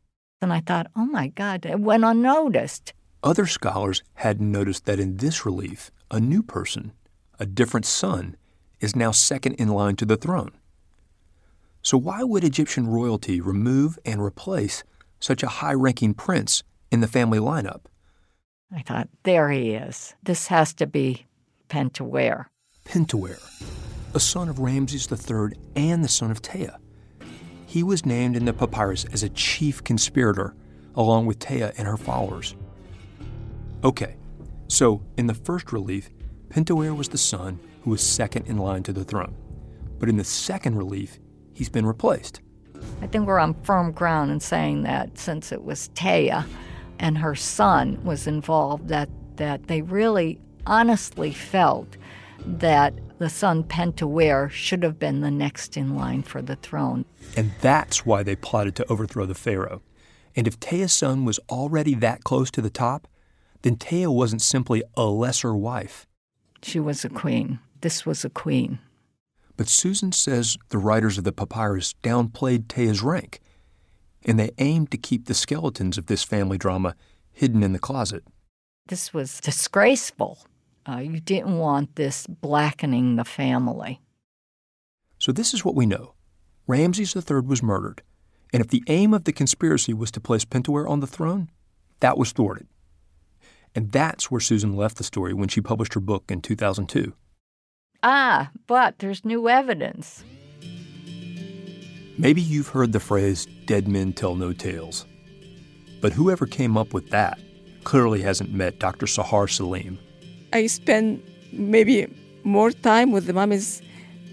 And 0.40 0.52
I 0.52 0.60
thought, 0.60 0.88
oh 0.96 1.06
my 1.06 1.28
God, 1.28 1.64
it 1.66 1.78
went 1.78 2.04
unnoticed. 2.04 2.92
Other 3.22 3.46
scholars 3.46 4.02
hadn't 4.14 4.50
noticed 4.50 4.84
that 4.86 4.98
in 4.98 5.18
this 5.18 5.46
relief, 5.46 5.90
a 6.10 6.18
new 6.18 6.42
person, 6.42 6.92
a 7.38 7.46
different 7.46 7.86
son, 7.86 8.36
is 8.80 8.96
now 8.96 9.12
second 9.12 9.54
in 9.54 9.68
line 9.68 9.94
to 9.96 10.04
the 10.04 10.16
throne. 10.16 10.50
So, 11.82 11.96
why 11.96 12.22
would 12.22 12.44
Egyptian 12.44 12.86
royalty 12.88 13.40
remove 13.40 13.98
and 14.04 14.20
replace 14.20 14.82
such 15.20 15.42
a 15.42 15.48
high 15.48 15.74
ranking 15.74 16.14
prince 16.14 16.62
in 16.90 17.00
the 17.00 17.08
family 17.08 17.38
lineup? 17.38 17.82
I 18.74 18.82
thought, 18.82 19.08
there 19.22 19.50
he 19.50 19.72
is. 19.72 20.14
This 20.22 20.48
has 20.48 20.72
to 20.74 20.86
be 20.86 21.26
Pentuer. 21.68 22.46
Pentuer, 22.92 23.38
a 24.12 24.20
son 24.20 24.50
of 24.50 24.58
Ramses 24.58 25.10
III 25.10 25.56
and 25.74 26.04
the 26.04 26.08
son 26.08 26.30
of 26.30 26.42
Tiye. 26.42 26.76
He 27.64 27.82
was 27.82 28.04
named 28.04 28.36
in 28.36 28.44
the 28.44 28.52
papyrus 28.52 29.06
as 29.06 29.22
a 29.22 29.30
chief 29.30 29.82
conspirator, 29.82 30.54
along 30.94 31.24
with 31.24 31.38
Tiye 31.38 31.72
and 31.78 31.88
her 31.88 31.96
followers. 31.96 32.54
Okay, 33.82 34.16
so 34.68 35.00
in 35.16 35.26
the 35.26 35.32
first 35.32 35.72
relief, 35.72 36.10
Pentuer 36.50 36.94
was 36.94 37.08
the 37.08 37.16
son 37.16 37.58
who 37.80 37.92
was 37.92 38.02
second 38.02 38.46
in 38.46 38.58
line 38.58 38.82
to 38.82 38.92
the 38.92 39.04
throne. 39.04 39.34
But 39.98 40.10
in 40.10 40.18
the 40.18 40.24
second 40.24 40.76
relief, 40.76 41.18
he's 41.54 41.70
been 41.70 41.86
replaced. 41.86 42.42
I 43.00 43.06
think 43.06 43.26
we're 43.26 43.38
on 43.38 43.54
firm 43.62 43.92
ground 43.92 44.30
in 44.30 44.38
saying 44.38 44.82
that 44.82 45.16
since 45.16 45.50
it 45.50 45.64
was 45.64 45.88
Tiye 45.94 46.44
and 46.98 47.16
her 47.16 47.34
son 47.34 48.04
was 48.04 48.26
involved, 48.26 48.88
that, 48.88 49.08
that 49.36 49.68
they 49.68 49.80
really 49.80 50.42
honestly 50.66 51.32
felt 51.32 51.96
that 52.46 52.94
the 53.18 53.30
son 53.30 53.64
Pentuer 53.64 54.50
should 54.50 54.82
have 54.82 54.98
been 54.98 55.20
the 55.20 55.30
next 55.30 55.76
in 55.76 55.94
line 55.94 56.22
for 56.22 56.42
the 56.42 56.56
throne. 56.56 57.04
And 57.36 57.52
that's 57.60 58.04
why 58.04 58.22
they 58.22 58.36
plotted 58.36 58.74
to 58.76 58.92
overthrow 58.92 59.26
the 59.26 59.34
Pharaoh. 59.34 59.82
And 60.34 60.46
if 60.46 60.58
Tiye's 60.58 60.92
son 60.92 61.24
was 61.24 61.38
already 61.50 61.94
that 61.96 62.24
close 62.24 62.50
to 62.52 62.62
the 62.62 62.70
top, 62.70 63.06
then 63.62 63.76
Tea 63.76 64.06
wasn't 64.06 64.42
simply 64.42 64.82
a 64.96 65.04
lesser 65.04 65.54
wife. 65.54 66.06
She 66.62 66.80
was 66.80 67.04
a 67.04 67.08
queen. 67.08 67.58
This 67.80 68.06
was 68.06 68.24
a 68.24 68.30
queen. 68.30 68.78
But 69.56 69.68
Susan 69.68 70.12
says 70.12 70.56
the 70.70 70.78
writers 70.78 71.18
of 71.18 71.24
the 71.24 71.32
papyrus 71.32 71.94
downplayed 72.02 72.68
Tiye's 72.68 73.02
rank, 73.02 73.40
and 74.24 74.38
they 74.38 74.50
aimed 74.58 74.90
to 74.90 74.96
keep 74.96 75.26
the 75.26 75.34
skeletons 75.34 75.98
of 75.98 76.06
this 76.06 76.22
family 76.22 76.58
drama 76.58 76.94
hidden 77.30 77.62
in 77.62 77.72
the 77.72 77.78
closet. 77.78 78.24
This 78.86 79.12
was 79.12 79.40
disgraceful. 79.40 80.38
Uh, 80.88 80.98
you 80.98 81.20
didn't 81.20 81.58
want 81.58 81.94
this 81.96 82.26
blackening 82.26 83.16
the 83.16 83.24
family. 83.24 84.00
So, 85.18 85.30
this 85.30 85.54
is 85.54 85.64
what 85.64 85.76
we 85.76 85.86
know 85.86 86.14
Ramses 86.66 87.14
III 87.14 87.40
was 87.40 87.62
murdered, 87.62 88.02
and 88.52 88.60
if 88.60 88.68
the 88.68 88.82
aim 88.88 89.14
of 89.14 89.24
the 89.24 89.32
conspiracy 89.32 89.92
was 89.92 90.10
to 90.12 90.20
place 90.20 90.44
Pentuer 90.44 90.88
on 90.88 91.00
the 91.00 91.06
throne, 91.06 91.50
that 92.00 92.18
was 92.18 92.32
thwarted. 92.32 92.66
And 93.74 93.90
that's 93.90 94.30
where 94.30 94.40
Susan 94.40 94.76
left 94.76 94.96
the 94.96 95.04
story 95.04 95.32
when 95.32 95.48
she 95.48 95.60
published 95.60 95.94
her 95.94 96.00
book 96.00 96.24
in 96.28 96.42
2002. 96.42 97.14
Ah, 98.02 98.50
but 98.66 98.98
there's 98.98 99.24
new 99.24 99.48
evidence. 99.48 100.24
Maybe 102.18 102.42
you've 102.42 102.68
heard 102.68 102.92
the 102.92 103.00
phrase, 103.00 103.46
dead 103.66 103.88
men 103.88 104.12
tell 104.12 104.34
no 104.34 104.52
tales. 104.52 105.06
But 106.00 106.12
whoever 106.12 106.46
came 106.46 106.76
up 106.76 106.92
with 106.92 107.10
that 107.10 107.38
clearly 107.84 108.20
hasn't 108.22 108.52
met 108.52 108.78
Dr. 108.78 109.06
Sahar 109.06 109.46
Saleem, 109.48 109.98
I 110.52 110.66
spend 110.66 111.22
maybe 111.52 112.06
more 112.44 112.70
time 112.70 113.12
with 113.12 113.26
the 113.26 113.32
mummies 113.32 113.82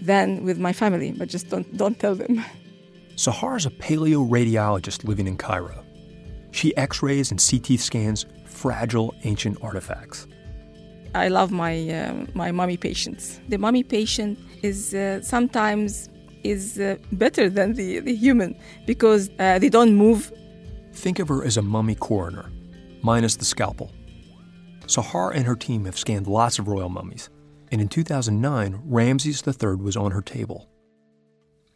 than 0.02 0.44
with 0.44 0.58
my 0.58 0.72
family, 0.72 1.12
but 1.12 1.28
just 1.28 1.48
don't, 1.48 1.76
don't 1.76 1.98
tell 1.98 2.14
them. 2.14 2.44
Sahar 3.16 3.56
is 3.56 3.66
a 3.66 3.70
paleoradiologist 3.70 5.04
living 5.04 5.26
in 5.26 5.36
Cairo. 5.36 5.84
She 6.52 6.74
x 6.76 7.02
rays 7.02 7.30
and 7.30 7.38
CT 7.38 7.78
scans 7.78 8.26
fragile 8.46 9.14
ancient 9.24 9.58
artifacts. 9.62 10.26
I 11.14 11.28
love 11.28 11.50
my, 11.50 11.88
uh, 11.88 12.26
my 12.34 12.50
mummy 12.50 12.76
patients. 12.76 13.40
The 13.48 13.58
mummy 13.58 13.82
patient 13.82 14.38
is 14.62 14.94
uh, 14.94 15.20
sometimes 15.22 16.08
is 16.44 16.78
uh, 16.78 16.96
better 17.12 17.50
than 17.50 17.74
the, 17.74 18.00
the 18.00 18.14
human 18.14 18.56
because 18.86 19.30
uh, 19.38 19.58
they 19.58 19.68
don't 19.68 19.94
move. 19.94 20.32
Think 20.94 21.18
of 21.18 21.28
her 21.28 21.44
as 21.44 21.56
a 21.56 21.62
mummy 21.62 21.94
coroner, 21.94 22.50
minus 23.02 23.36
the 23.36 23.44
scalpel. 23.44 23.92
Sahar 24.90 25.32
and 25.32 25.46
her 25.46 25.54
team 25.54 25.84
have 25.84 25.96
scanned 25.96 26.26
lots 26.26 26.58
of 26.58 26.66
royal 26.66 26.88
mummies, 26.88 27.30
and 27.70 27.80
in 27.80 27.88
2009, 27.88 28.82
Ramses 28.84 29.42
III 29.46 29.76
was 29.76 29.96
on 29.96 30.10
her 30.10 30.20
table. 30.20 30.68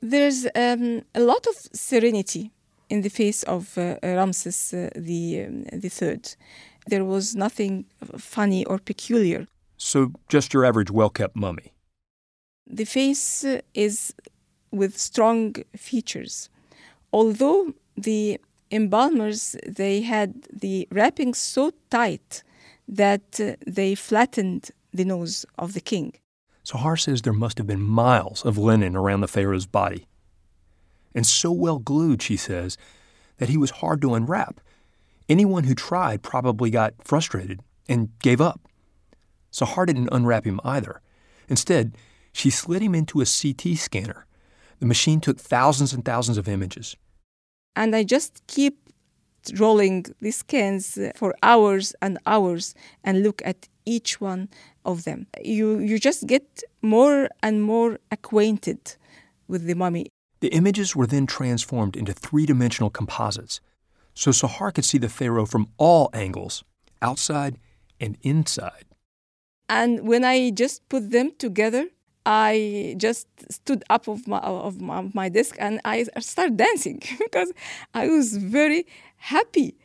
There's 0.01 0.47
um, 0.57 1.03
a 1.15 1.21
lot 1.21 1.47
of 1.47 1.55
serenity 1.73 2.51
in 2.91 3.03
the 3.03 3.09
face 3.09 3.45
of 3.45 3.79
uh, 3.79 3.97
Ramses 4.03 4.75
uh, 4.75 4.91
the, 4.97 5.45
um, 5.45 5.65
the 5.73 5.89
third. 5.89 6.35
There 6.89 7.05
was 7.05 7.37
nothing 7.37 7.87
funny 8.19 8.65
or 8.67 8.79
peculiar. 8.79 9.47
So, 9.77 10.13
just 10.29 10.53
your 10.53 10.65
average 10.65 10.91
well 10.91 11.11
kept 11.11 11.37
mummy. 11.37 11.73
The 12.67 12.85
face 12.85 13.45
is 13.75 14.13
with 14.73 14.99
strong 14.99 15.55
features. 15.77 16.51
Although 17.13 17.75
the 17.97 18.41
embalmers 18.73 19.55
they 19.67 20.01
had 20.01 20.43
the 20.53 20.89
wrapping 20.91 21.33
so 21.33 21.71
tight 21.91 22.43
that 22.89 23.41
uh, 23.41 23.55
they 23.67 23.95
flattened 23.95 24.71
the 24.93 25.05
nose 25.05 25.47
of 25.59 25.75
the 25.75 25.81
king. 25.81 26.15
Sahar 26.65 26.99
says 26.99 27.23
there 27.23 27.33
must 27.33 27.59
have 27.59 27.67
been 27.67 27.83
miles 27.83 28.45
of 28.45 28.57
linen 28.57 28.97
around 28.97 29.21
the 29.21 29.29
pharaoh's 29.29 29.67
body. 29.67 30.07
And 31.15 31.27
so 31.27 31.53
well 31.53 31.79
glued, 31.79 32.23
she 32.23 32.37
says, 32.37 32.77
that 33.39 33.49
he 33.49 33.57
was 33.57 33.71
hard 33.71 34.01
to 34.03 34.15
unwrap. 34.15 34.61
Anyone 35.29 35.65
who 35.65 35.75
tried 35.75 36.23
probably 36.23 36.71
got 36.71 36.95
frustrated 37.03 37.61
and 37.89 38.11
gave 38.21 38.41
up. 38.41 38.61
Sahar 39.53 39.87
didn't 39.87 40.09
unwrap 40.11 40.45
him 40.45 40.61
either. 40.65 41.01
Instead, 41.49 41.97
she 42.33 42.51
slid 42.51 42.83
him 42.83 42.95
into 42.95 43.21
a 43.21 43.27
CT 43.27 43.79
scanner. 43.79 44.27
The 44.81 44.87
machine 44.87 45.21
took 45.21 45.39
thousands 45.39 45.93
and 45.93 46.05
thousands 46.05 46.39
of 46.39 46.49
images. 46.49 46.97
And 47.77 47.95
I 47.95 48.03
just 48.03 48.43
keep 48.47 48.84
rolling 49.59 50.07
the 50.21 50.31
scans 50.31 50.99
for 51.15 51.35
hours 51.43 51.95
and 52.01 52.19
hours 52.27 52.75
and 53.03 53.23
look 53.23 53.43
at 53.45 53.69
each 53.87 54.21
one 54.21 54.49
of 54.85 55.05
them. 55.05 55.27
You, 55.43 55.79
you 55.79 55.99
just 55.99 56.27
get 56.27 56.63
more 56.83 57.29
and 57.43 57.63
more 57.63 57.99
acquainted 58.11 58.97
with 59.49 59.67
the 59.67 59.75
mummy. 59.75 60.09
The 60.41 60.49
images 60.49 60.95
were 60.95 61.07
then 61.07 61.27
transformed 61.27 61.97
into 61.97 62.13
three 62.13 62.47
dimensional 62.47 62.91
composites, 62.91 63.61
so 64.15 64.31
Sahar 64.31 64.73
could 64.75 64.85
see 64.85 64.99
the 64.99 65.09
pharaoh 65.09 65.47
from 65.47 65.69
all 65.79 66.11
angles, 66.13 66.65
outside 67.01 67.59
and 68.01 68.17
inside. 68.23 68.85
And 69.69 70.07
when 70.07 70.25
I 70.25 70.51
just 70.51 70.87
put 70.89 71.11
them 71.11 71.33
together, 71.39 71.87
I 72.27 72.95
just 72.97 73.27
stood 73.51 73.85
up 73.91 74.09
of 74.09 74.27
my, 74.27 74.39
of 74.39 74.81
my 74.81 75.29
desk 75.29 75.57
and 75.59 75.81
I 75.85 76.05
started 76.21 76.57
dancing 76.57 77.03
because 77.19 77.53
I 77.93 78.09
was 78.09 78.37
very 78.37 78.87
happy. 79.25 79.77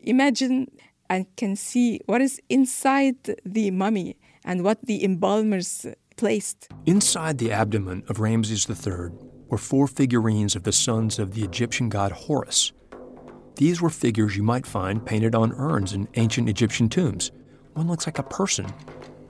Imagine 0.00 0.70
and 1.08 1.24
can 1.36 1.56
see 1.56 2.00
what 2.06 2.20
is 2.20 2.40
inside 2.48 3.16
the 3.44 3.70
mummy 3.70 4.16
and 4.44 4.64
what 4.64 4.78
the 4.84 5.04
embalmers 5.04 5.86
placed. 6.16 6.68
Inside 6.86 7.38
the 7.38 7.52
abdomen 7.52 8.02
of 8.08 8.20
Ramses 8.20 8.68
III 8.68 9.10
were 9.48 9.58
four 9.58 9.86
figurines 9.86 10.54
of 10.56 10.64
the 10.64 10.72
sons 10.72 11.18
of 11.18 11.34
the 11.34 11.42
Egyptian 11.42 11.88
god 11.88 12.12
Horus. 12.12 12.72
These 13.56 13.80
were 13.80 13.90
figures 13.90 14.36
you 14.36 14.42
might 14.42 14.66
find 14.66 15.04
painted 15.04 15.34
on 15.34 15.52
urns 15.52 15.92
in 15.92 16.08
ancient 16.14 16.48
Egyptian 16.48 16.88
tombs. 16.88 17.30
One 17.74 17.88
looks 17.88 18.06
like 18.06 18.18
a 18.18 18.22
person, 18.24 18.66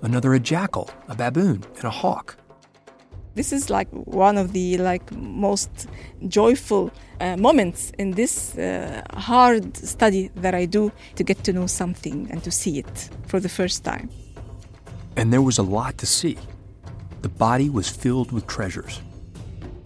another 0.02 0.35
a 0.35 0.40
jackal, 0.40 0.90
a 1.09 1.14
baboon, 1.14 1.64
and 1.76 1.85
a 1.85 1.90
hawk. 1.90 2.37
This 3.35 3.53
is 3.53 3.71
like 3.71 3.89
one 3.91 4.37
of 4.37 4.53
the 4.53 4.77
like 4.77 5.11
most 5.12 5.89
joyful 6.29 6.91
uh, 7.21 7.37
moments 7.37 7.91
in 7.99 8.11
this 8.12 8.59
uh, 8.59 9.03
hard 9.15 9.77
study 9.77 10.31
that 10.37 10.55
I 10.55 10.67
do 10.67 10.93
to 11.17 11.25
get 11.25 11.43
to 11.45 11.53
know 11.53 11.67
something 11.67 12.28
and 12.30 12.45
to 12.45 12.50
see 12.50 12.78
it 12.78 13.11
for 13.26 13.41
the 13.41 13.49
first 13.49 13.85
time. 13.85 14.11
And 15.17 15.33
there 15.33 15.41
was 15.41 15.59
a 15.59 15.63
lot 15.63 15.97
to 15.99 16.06
see. 16.06 16.37
The 17.23 17.30
body 17.30 17.71
was 17.71 17.89
filled 17.89 18.33
with 18.33 18.47
treasures. 18.47 19.00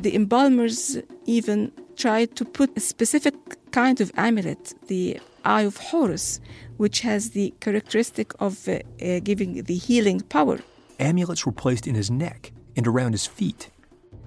The 0.02 0.14
embalmers 0.16 0.98
even 1.26 1.72
tried 1.96 2.34
to 2.36 2.44
put 2.44 2.76
a 2.76 2.80
specific 2.80 3.34
kind 3.70 4.00
of 4.00 4.10
amulet, 4.16 4.74
the 4.88 5.20
Eye 5.44 5.62
of 5.62 5.76
Horus, 5.76 6.40
which 6.78 7.00
has 7.00 7.30
the 7.30 7.54
characteristic 7.60 8.32
of 8.40 8.68
uh, 8.68 8.80
uh 9.00 9.20
giving 9.22 9.62
the 9.62 9.76
healing 9.76 10.20
power. 10.20 10.58
Amulets 10.98 11.46
were 11.46 11.52
placed 11.52 11.86
in 11.86 11.94
his 11.94 12.10
neck 12.10 12.52
and 12.76 12.86
around 12.86 13.12
his 13.12 13.26
feet. 13.26 13.70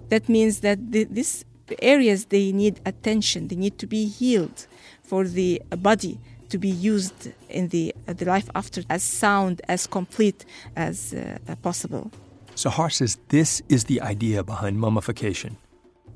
That 0.10 0.28
means 0.28 0.60
that 0.62 0.92
the, 0.92 1.04
these 1.04 1.46
areas 1.82 2.26
they 2.26 2.52
need 2.52 2.80
attention, 2.86 3.48
they 3.48 3.56
need 3.56 3.78
to 3.78 3.88
be 3.88 4.08
healed 4.08 4.66
for 5.04 5.26
the 5.26 5.62
body 5.78 6.20
to 6.50 6.58
be 6.58 6.70
used 6.70 7.32
in 7.50 7.68
the, 7.70 7.94
uh, 8.08 8.14
the 8.14 8.26
life 8.26 8.50
after 8.56 8.82
as 8.90 9.04
sound, 9.04 9.62
as 9.68 9.86
complete 9.86 10.46
as 10.76 11.14
uh, 11.14 11.56
possible. 11.62 12.12
Sahar 12.56 12.92
says 12.92 13.18
this 13.30 13.62
is 13.70 13.86
the 13.86 14.02
idea 14.02 14.44
behind 14.44 14.80
mummification. 14.80 15.58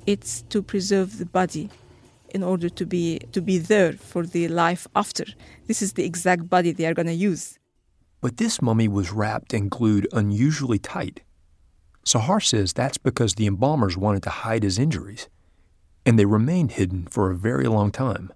It's 0.06 0.41
to 0.50 0.62
preserve 0.62 1.19
the 1.19 1.26
body 1.26 1.69
in 2.34 2.43
order 2.43 2.67
to 2.67 2.86
be 2.86 3.19
to 3.32 3.41
be 3.41 3.58
there 3.60 3.93
for 3.93 4.26
the 4.26 4.48
life 4.48 4.88
after. 4.96 5.24
This 5.67 5.82
is 5.82 5.93
the 5.93 6.04
exact 6.04 6.50
body 6.50 6.72
they 6.72 6.86
are 6.86 6.93
going 6.93 7.08
to 7.08 7.13
use. 7.13 7.60
But 8.19 8.38
this 8.38 8.62
mummy 8.62 8.88
was 8.88 9.12
wrapped 9.12 9.54
and 9.54 9.69
glued 9.69 10.08
unusually 10.12 10.80
tight. 10.80 11.22
Sahar 12.05 12.43
says 12.43 12.73
that's 12.73 12.97
because 12.97 13.35
the 13.35 13.47
embalmers 13.47 13.97
wanted 13.97 14.23
to 14.23 14.29
hide 14.29 14.63
his 14.63 14.77
injuries, 14.77 15.29
and 16.05 16.19
they 16.19 16.25
remained 16.25 16.73
hidden 16.73 17.07
for 17.07 17.31
a 17.31 17.35
very 17.35 17.65
long 17.65 17.91
time. 17.91 18.31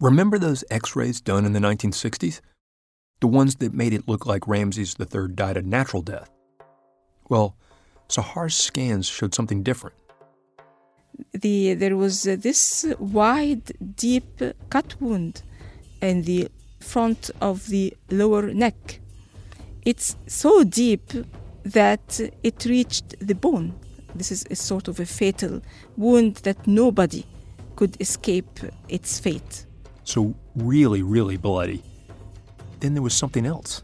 Remember 0.00 0.38
those 0.38 0.64
x 0.70 0.96
rays 0.96 1.20
done 1.20 1.44
in 1.44 1.52
the 1.52 1.60
1960s? 1.60 2.40
The 3.20 3.26
ones 3.26 3.56
that 3.56 3.74
made 3.74 3.92
it 3.92 4.08
look 4.08 4.24
like 4.24 4.48
Ramses 4.48 4.96
III 4.98 5.28
died 5.34 5.56
a 5.56 5.62
natural 5.62 6.02
death? 6.02 6.30
Well, 7.28 7.56
Sahar's 8.08 8.54
scans 8.54 9.06
showed 9.06 9.34
something 9.34 9.62
different. 9.62 9.96
The, 11.32 11.74
there 11.74 11.96
was 11.96 12.26
uh, 12.26 12.36
this 12.38 12.86
wide, 12.98 13.72
deep 13.96 14.42
cut 14.70 14.94
wound 15.00 15.42
in 16.00 16.22
the 16.22 16.48
front 16.80 17.30
of 17.40 17.66
the 17.66 17.94
lower 18.10 18.54
neck. 18.54 19.00
It's 19.84 20.16
so 20.26 20.64
deep 20.64 21.12
that 21.64 22.20
it 22.42 22.64
reached 22.64 23.14
the 23.26 23.34
bone. 23.34 23.74
This 24.14 24.32
is 24.32 24.46
a 24.50 24.56
sort 24.56 24.88
of 24.88 24.98
a 25.00 25.06
fatal 25.06 25.60
wound 25.96 26.36
that 26.36 26.66
nobody 26.66 27.24
could 27.76 28.00
escape 28.00 28.60
its 28.88 29.18
fate. 29.18 29.66
So, 30.04 30.34
really, 30.56 31.02
really 31.02 31.36
bloody. 31.36 31.82
Then 32.80 32.94
there 32.94 33.02
was 33.02 33.14
something 33.14 33.46
else. 33.46 33.82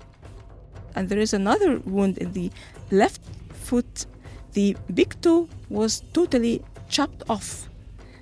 And 0.94 1.08
there 1.08 1.18
is 1.18 1.34
another 1.34 1.78
wound 1.84 2.18
in 2.18 2.32
the 2.32 2.50
left 2.90 3.20
foot. 3.52 4.06
The 4.52 4.76
big 4.94 5.20
toe 5.20 5.48
was 5.68 6.02
totally 6.12 6.62
chopped 6.88 7.22
off, 7.28 7.68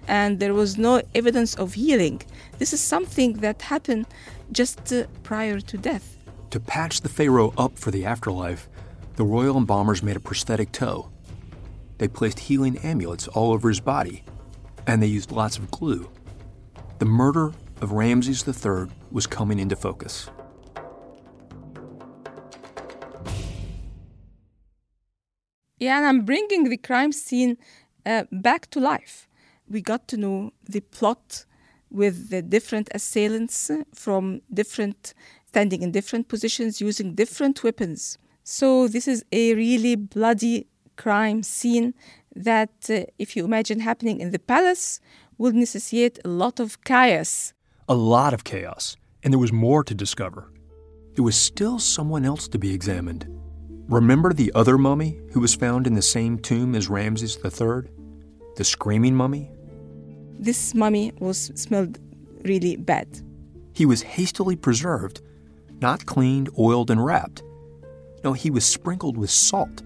and 0.09 0.41
there 0.41 0.55
was 0.55 0.77
no 0.77 1.01
evidence 1.15 1.55
of 1.55 1.75
healing. 1.75 2.23
This 2.59 2.73
is 2.73 2.81
something 2.81 3.35
that 3.35 3.63
happened 3.63 4.07
just 4.53 4.93
uh, 4.93 5.05
prior 5.23 5.61
to 5.61 5.79
death. 5.79 6.17
To 6.51 6.61
patch 6.61 7.01
the 7.01 7.09
Pharaoh 7.09 7.53
up 7.57 7.79
for 7.79 7.91
the 7.91 8.05
afterlife, 8.05 8.69
the 9.17 9.25
royal 9.25 9.57
embalmers 9.57 10.03
made 10.03 10.17
a 10.17 10.21
prosthetic 10.21 10.73
toe. 10.73 11.11
They 11.99 12.09
placed 12.09 12.41
healing 12.41 12.79
amulets 12.79 13.29
all 13.29 13.53
over 13.53 13.69
his 13.69 13.81
body, 13.81 14.25
and 14.87 15.03
they 15.03 15.07
used 15.07 15.31
lots 15.31 15.57
of 15.57 15.71
glue. 15.71 16.11
The 16.99 17.05
murder 17.05 17.53
of 17.81 17.93
Ramses 17.93 18.47
III 18.47 18.89
was 19.13 19.27
coming 19.27 19.59
into 19.59 19.77
focus. 19.77 20.31
Yeah, 25.79 25.99
and 25.99 26.07
I'm 26.07 26.25
bringing 26.25 26.65
the 26.65 26.77
crime 26.77 27.13
scene 27.13 27.57
uh, 28.07 28.25
back 28.33 28.71
to 28.71 28.81
life. 28.81 29.29
We 29.69 29.81
got 29.81 30.09
to 30.09 30.17
know 30.17 30.53
the 30.65 30.81
plot 30.81 31.45
with 31.91 32.31
the 32.31 32.43
different 32.43 32.89
assailants 32.95 33.71
from 33.95 34.41
different, 34.53 35.15
standing 35.47 35.83
in 35.83 35.93
different 35.93 36.29
positions, 36.29 36.81
using 36.81 37.15
different 37.15 37.63
weapons. 37.63 38.19
So 38.47 38.89
this 38.89 39.09
is 39.09 39.25
a 39.33 39.55
really 39.55 39.97
bloody 39.97 40.67
crime 40.97 41.43
scene 41.43 41.95
that, 42.37 42.91
uh, 42.91 43.05
if 43.19 43.37
you 43.37 43.45
imagine 43.45 43.81
happening 43.81 44.21
in 44.21 44.33
the 44.33 44.39
palace, 44.39 45.01
would 45.39 45.55
necessitate 45.55 46.19
a 46.27 46.29
lot 46.29 46.61
of 46.61 46.85
chaos. 46.85 47.55
A 47.89 47.95
lot 47.95 48.35
of 48.35 48.45
chaos, 48.45 48.99
and 49.23 49.33
there 49.33 49.39
was 49.39 49.51
more 49.53 49.83
to 49.85 49.95
discover. 49.95 50.53
There 51.15 51.25
was 51.25 51.37
still 51.37 51.79
someone 51.79 52.27
else 52.27 52.47
to 52.49 52.59
be 52.59 52.75
examined. 52.75 53.27
Remember 53.89 54.35
the 54.35 54.53
other 54.55 54.77
mummy 54.77 55.19
who 55.33 55.41
was 55.41 55.55
found 55.55 55.87
in 55.87 55.95
the 55.95 56.03
same 56.03 56.39
tomb 56.39 56.75
as 56.75 56.91
Ramses 56.91 57.39
III? 57.43 57.89
The 58.57 58.65
screaming 58.65 59.15
mummy? 59.15 59.51
This 60.39 60.75
mummy 60.75 61.13
was 61.19 61.51
smelled 61.55 61.99
really 62.45 62.77
bad. 62.77 63.09
He 63.73 63.87
was 63.87 64.03
hastily 64.03 64.57
preserved, 64.57 65.23
not 65.81 66.05
cleaned, 66.05 66.51
oiled, 66.59 66.91
and 66.91 67.03
wrapped 67.03 67.43
no, 68.25 68.33
he 68.33 68.51
was 68.51 68.65
sprinkled 68.65 69.19
with 69.19 69.31
salt, 69.31 69.83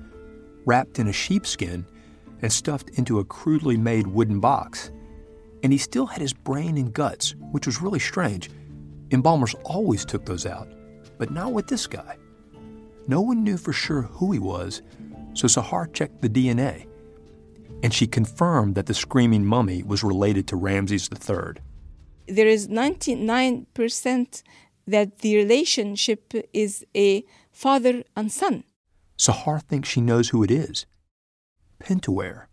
wrapped 0.64 1.00
in 1.00 1.08
a 1.08 1.12
sheepskin, 1.12 1.84
and 2.40 2.52
stuffed 2.52 2.90
into 2.90 3.18
a 3.18 3.24
crudely 3.24 3.76
made 3.76 4.06
wooden 4.06 4.38
box. 4.38 4.92
And 5.64 5.72
he 5.72 5.78
still 5.78 6.06
had 6.06 6.20
his 6.20 6.32
brain 6.32 6.78
and 6.78 6.92
guts, 6.92 7.34
which 7.50 7.66
was 7.66 7.82
really 7.82 7.98
strange. 7.98 8.48
Embalmers 9.10 9.56
always 9.64 10.04
took 10.04 10.24
those 10.24 10.46
out, 10.46 10.68
but 11.18 11.32
not 11.32 11.52
with 11.52 11.66
this 11.66 11.88
guy. 11.88 12.16
No 13.08 13.20
one 13.20 13.42
knew 13.42 13.56
for 13.56 13.72
sure 13.72 14.02
who 14.02 14.30
he 14.30 14.38
was, 14.38 14.82
so 15.34 15.48
Sahar 15.48 15.92
checked 15.92 16.22
the 16.22 16.28
DNA. 16.28 16.86
And 17.82 17.92
she 17.92 18.06
confirmed 18.06 18.76
that 18.76 18.86
the 18.86 18.94
screaming 18.94 19.44
mummy 19.44 19.82
was 19.82 20.04
related 20.04 20.46
to 20.48 20.56
Ramses 20.56 21.08
III. 21.12 21.60
There 22.28 22.46
is 22.46 22.68
99% 22.68 24.42
that 24.86 25.18
the 25.18 25.36
relationship 25.36 26.34
is 26.52 26.84
a 26.94 27.24
father 27.58 28.04
and 28.16 28.30
son. 28.30 28.62
Sahar 29.18 29.60
thinks 29.60 29.88
she 29.88 30.00
knows 30.00 30.28
who 30.28 30.44
it 30.44 30.50
is 30.50 30.86
Pentuer. 31.80 32.46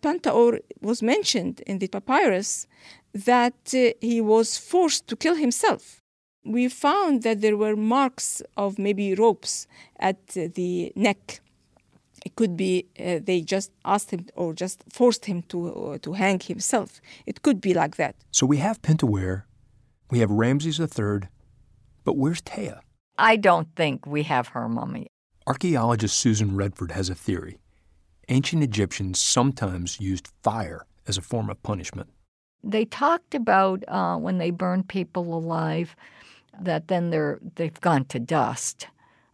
Pentaur 0.00 0.60
was 0.80 1.02
mentioned 1.02 1.60
in 1.66 1.78
the 1.78 1.88
papyrus 1.88 2.66
that 3.12 3.60
uh, 3.74 3.90
he 4.00 4.20
was 4.20 4.58
forced 4.58 5.06
to 5.08 5.16
kill 5.16 5.34
himself. 5.34 6.00
We 6.44 6.68
found 6.68 7.22
that 7.22 7.40
there 7.40 7.56
were 7.56 7.76
marks 7.76 8.42
of 8.56 8.78
maybe 8.78 9.14
ropes 9.14 9.66
at 9.98 10.18
uh, 10.36 10.48
the 10.54 10.92
neck. 10.96 11.40
It 12.24 12.36
could 12.36 12.56
be 12.56 12.86
uh, 12.98 13.18
they 13.28 13.40
just 13.40 13.70
asked 13.84 14.10
him 14.12 14.26
or 14.34 14.54
just 14.54 14.84
forced 14.88 15.24
him 15.26 15.42
to, 15.50 15.58
uh, 15.68 15.98
to 15.98 16.12
hang 16.12 16.40
himself. 16.40 17.00
It 17.26 17.42
could 17.42 17.60
be 17.60 17.74
like 17.74 17.96
that. 17.96 18.14
So 18.30 18.46
we 18.46 18.58
have 18.58 18.82
Pentuer, 18.82 19.44
we 20.10 20.20
have 20.20 20.30
Ramses 20.30 20.78
III, 20.80 21.28
but 22.04 22.16
where's 22.16 22.40
Taya? 22.40 22.80
I 23.18 23.36
don't 23.36 23.68
think 23.76 24.06
we 24.06 24.22
have 24.24 24.48
her 24.48 24.68
mummy. 24.68 25.08
Archaeologist 25.46 26.18
Susan 26.18 26.56
Redford 26.56 26.92
has 26.92 27.08
a 27.08 27.14
theory 27.14 27.58
ancient 28.28 28.62
Egyptians 28.62 29.20
sometimes 29.20 30.00
used 30.00 30.28
fire 30.42 30.86
as 31.06 31.18
a 31.18 31.22
form 31.22 31.50
of 31.50 31.62
punishment. 31.62 32.08
They 32.64 32.84
talked 32.84 33.34
about 33.34 33.82
uh, 33.88 34.16
when 34.16 34.38
they 34.38 34.50
burned 34.50 34.88
people 34.88 35.36
alive 35.36 35.96
that 36.60 36.88
then 36.88 37.10
they're 37.10 37.40
they've 37.56 37.80
gone 37.80 38.04
to 38.06 38.20
dust, 38.20 38.86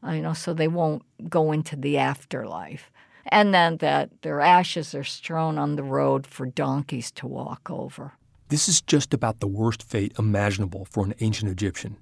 uh, 0.07 0.13
you 0.13 0.23
know, 0.23 0.33
so 0.33 0.55
they 0.55 0.69
won't 0.69 1.03
go 1.29 1.53
into 1.53 1.77
the 1.77 1.99
afterlife, 1.99 2.91
and 3.27 3.53
then 3.53 3.77
that 3.79 4.23
their 4.23 4.41
ashes 4.41 4.95
are 4.95 5.05
strewn 5.05 5.59
on 5.59 5.77
the 5.77 5.83
road 5.83 6.27
for 6.27 6.47
donkeys 6.47 7.11
to 7.13 7.27
walk 7.27 7.71
over. 7.71 8.13
This 8.49 8.69
is 8.69 8.81
just 8.81 9.13
about 9.13 9.41
the 9.41 9.49
worst 9.49 9.83
fate 9.83 10.15
imaginable 10.19 10.87
for 10.87 11.05
an 11.05 11.15
ancient 11.21 11.51
Egyptian 11.51 11.99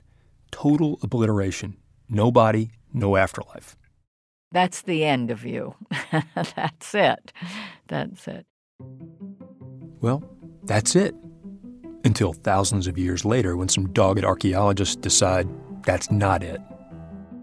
total 0.50 0.98
obliteration, 1.02 1.76
no 2.08 2.30
body, 2.30 2.70
no 2.92 3.16
afterlife. 3.16 3.76
That's 4.52 4.82
the 4.82 5.04
end 5.04 5.30
of 5.30 5.44
you. 5.44 5.74
that's 6.34 6.94
it. 6.94 7.32
That's 7.88 8.28
it. 8.28 8.46
Well, 10.00 10.22
that's 10.64 10.96
it. 10.96 11.14
Until 12.04 12.32
thousands 12.32 12.86
of 12.86 12.96
years 12.96 13.24
later, 13.24 13.56
when 13.56 13.68
some 13.68 13.92
dogged 13.92 14.24
archaeologists 14.24 14.96
decide 14.96 15.48
that's 15.84 16.10
not 16.10 16.42
it. 16.42 16.60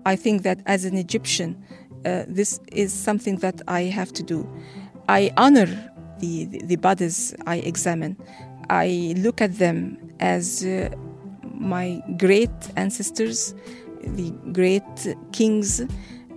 I 0.06 0.16
think 0.16 0.44
that 0.44 0.60
as 0.66 0.86
an 0.86 0.98
Egyptian, 0.98 1.64
uh, 2.06 2.24
this 2.28 2.60
is 2.72 2.94
something 2.94 3.38
that 3.38 3.62
I 3.68 3.84
have 3.84 4.12
to 4.14 4.24
do. 4.24 4.48
I 5.08 5.32
honor 5.38 5.68
the, 6.20 6.46
the, 6.46 6.60
the 6.66 6.76
bodies 6.76 7.34
I 7.48 7.58
examine. 7.58 8.18
I 8.70 9.14
look 9.18 9.42
at 9.42 9.58
them 9.58 9.98
as 10.20 10.66
uh, 10.66 10.90
my 11.64 12.02
great 12.18 12.52
ancestors, 12.76 13.56
the 14.02 14.32
great 14.52 14.84
kings 15.32 15.82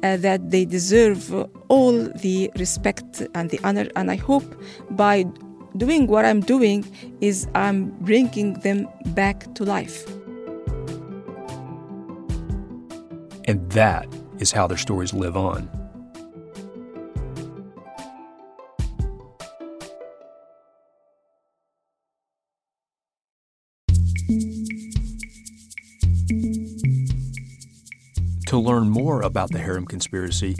uh, 0.03 0.17
that 0.19 0.51
they 0.51 0.65
deserve 0.65 1.33
all 1.69 1.93
the 1.93 2.51
respect 2.57 3.23
and 3.35 3.51
the 3.51 3.61
honor. 3.65 3.89
And 3.97 4.11
I 4.11 4.17
hope 4.17 4.45
by 4.91 5.25
doing 5.77 6.07
what 6.07 6.25
I'm 6.25 6.41
doing 6.41 6.85
is 7.21 7.47
I'm 7.55 7.91
bringing 8.01 8.55
them 8.61 8.89
back 9.07 9.53
to 9.55 9.65
life. 9.65 10.07
And 13.49 13.71
that 13.71 14.09
is 14.39 14.53
how 14.53 14.67
their 14.67 14.79
stories 14.79 15.13
live 15.13 15.37
on. 15.37 15.69
To 28.57 28.61
learn 28.61 28.89
more 28.89 29.21
about 29.21 29.53
the 29.53 29.59
Harem 29.59 29.85
Conspiracy, 29.85 30.57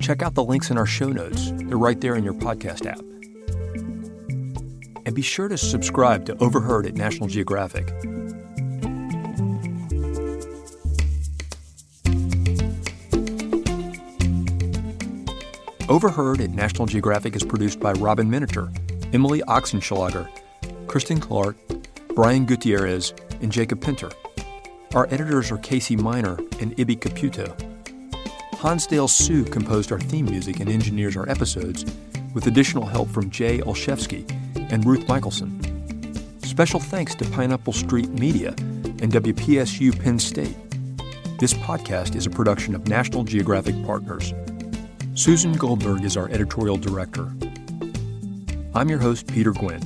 check 0.00 0.22
out 0.22 0.32
the 0.32 0.42
links 0.42 0.70
in 0.70 0.78
our 0.78 0.86
show 0.86 1.10
notes. 1.10 1.52
They're 1.56 1.76
right 1.76 2.00
there 2.00 2.14
in 2.14 2.24
your 2.24 2.32
podcast 2.32 2.86
app. 2.86 3.00
And 5.04 5.14
be 5.14 5.20
sure 5.20 5.48
to 5.48 5.58
subscribe 5.58 6.24
to 6.24 6.42
Overheard 6.42 6.86
at 6.86 6.94
National 6.94 7.28
Geographic. 7.28 7.90
Overheard 15.90 16.40
at 16.40 16.48
National 16.48 16.86
Geographic 16.86 17.36
is 17.36 17.44
produced 17.44 17.78
by 17.78 17.92
Robin 17.92 18.30
Miniter, 18.30 18.74
Emily 19.12 19.42
Ochsenschlager, 19.42 20.30
Kristen 20.86 21.20
Clark, 21.20 21.56
Brian 22.14 22.46
Gutierrez, 22.46 23.12
and 23.42 23.52
Jacob 23.52 23.82
Pinter. 23.82 24.08
Our 24.94 25.08
editors 25.10 25.50
are 25.50 25.58
Casey 25.58 25.96
Miner 25.96 26.36
and 26.60 26.76
Ibby 26.76 27.00
Caputo. 27.00 27.52
Hansdale 28.58 29.08
Hsu 29.08 29.42
composed 29.42 29.90
our 29.90 29.98
theme 29.98 30.26
music 30.26 30.60
and 30.60 30.70
engineers 30.70 31.16
our 31.16 31.28
episodes, 31.28 31.84
with 32.32 32.46
additional 32.46 32.86
help 32.86 33.08
from 33.08 33.28
Jay 33.28 33.58
Olszewski 33.58 34.24
and 34.70 34.86
Ruth 34.86 35.08
Michelson. 35.08 35.60
Special 36.44 36.78
thanks 36.78 37.16
to 37.16 37.28
Pineapple 37.30 37.72
Street 37.72 38.08
Media 38.10 38.50
and 38.50 39.10
WPSU 39.10 40.00
Penn 40.00 40.20
State. 40.20 40.56
This 41.40 41.54
podcast 41.54 42.14
is 42.14 42.26
a 42.26 42.30
production 42.30 42.76
of 42.76 42.86
National 42.86 43.24
Geographic 43.24 43.74
Partners. 43.84 44.32
Susan 45.14 45.54
Goldberg 45.54 46.04
is 46.04 46.16
our 46.16 46.28
editorial 46.28 46.76
director. 46.76 47.34
I'm 48.76 48.88
your 48.88 49.00
host, 49.00 49.26
Peter 49.26 49.50
Gwin. 49.50 49.80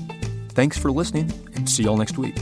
Thanks 0.50 0.76
for 0.76 0.92
listening, 0.92 1.32
and 1.54 1.68
see 1.68 1.84
y'all 1.84 1.96
next 1.96 2.18
week. 2.18 2.36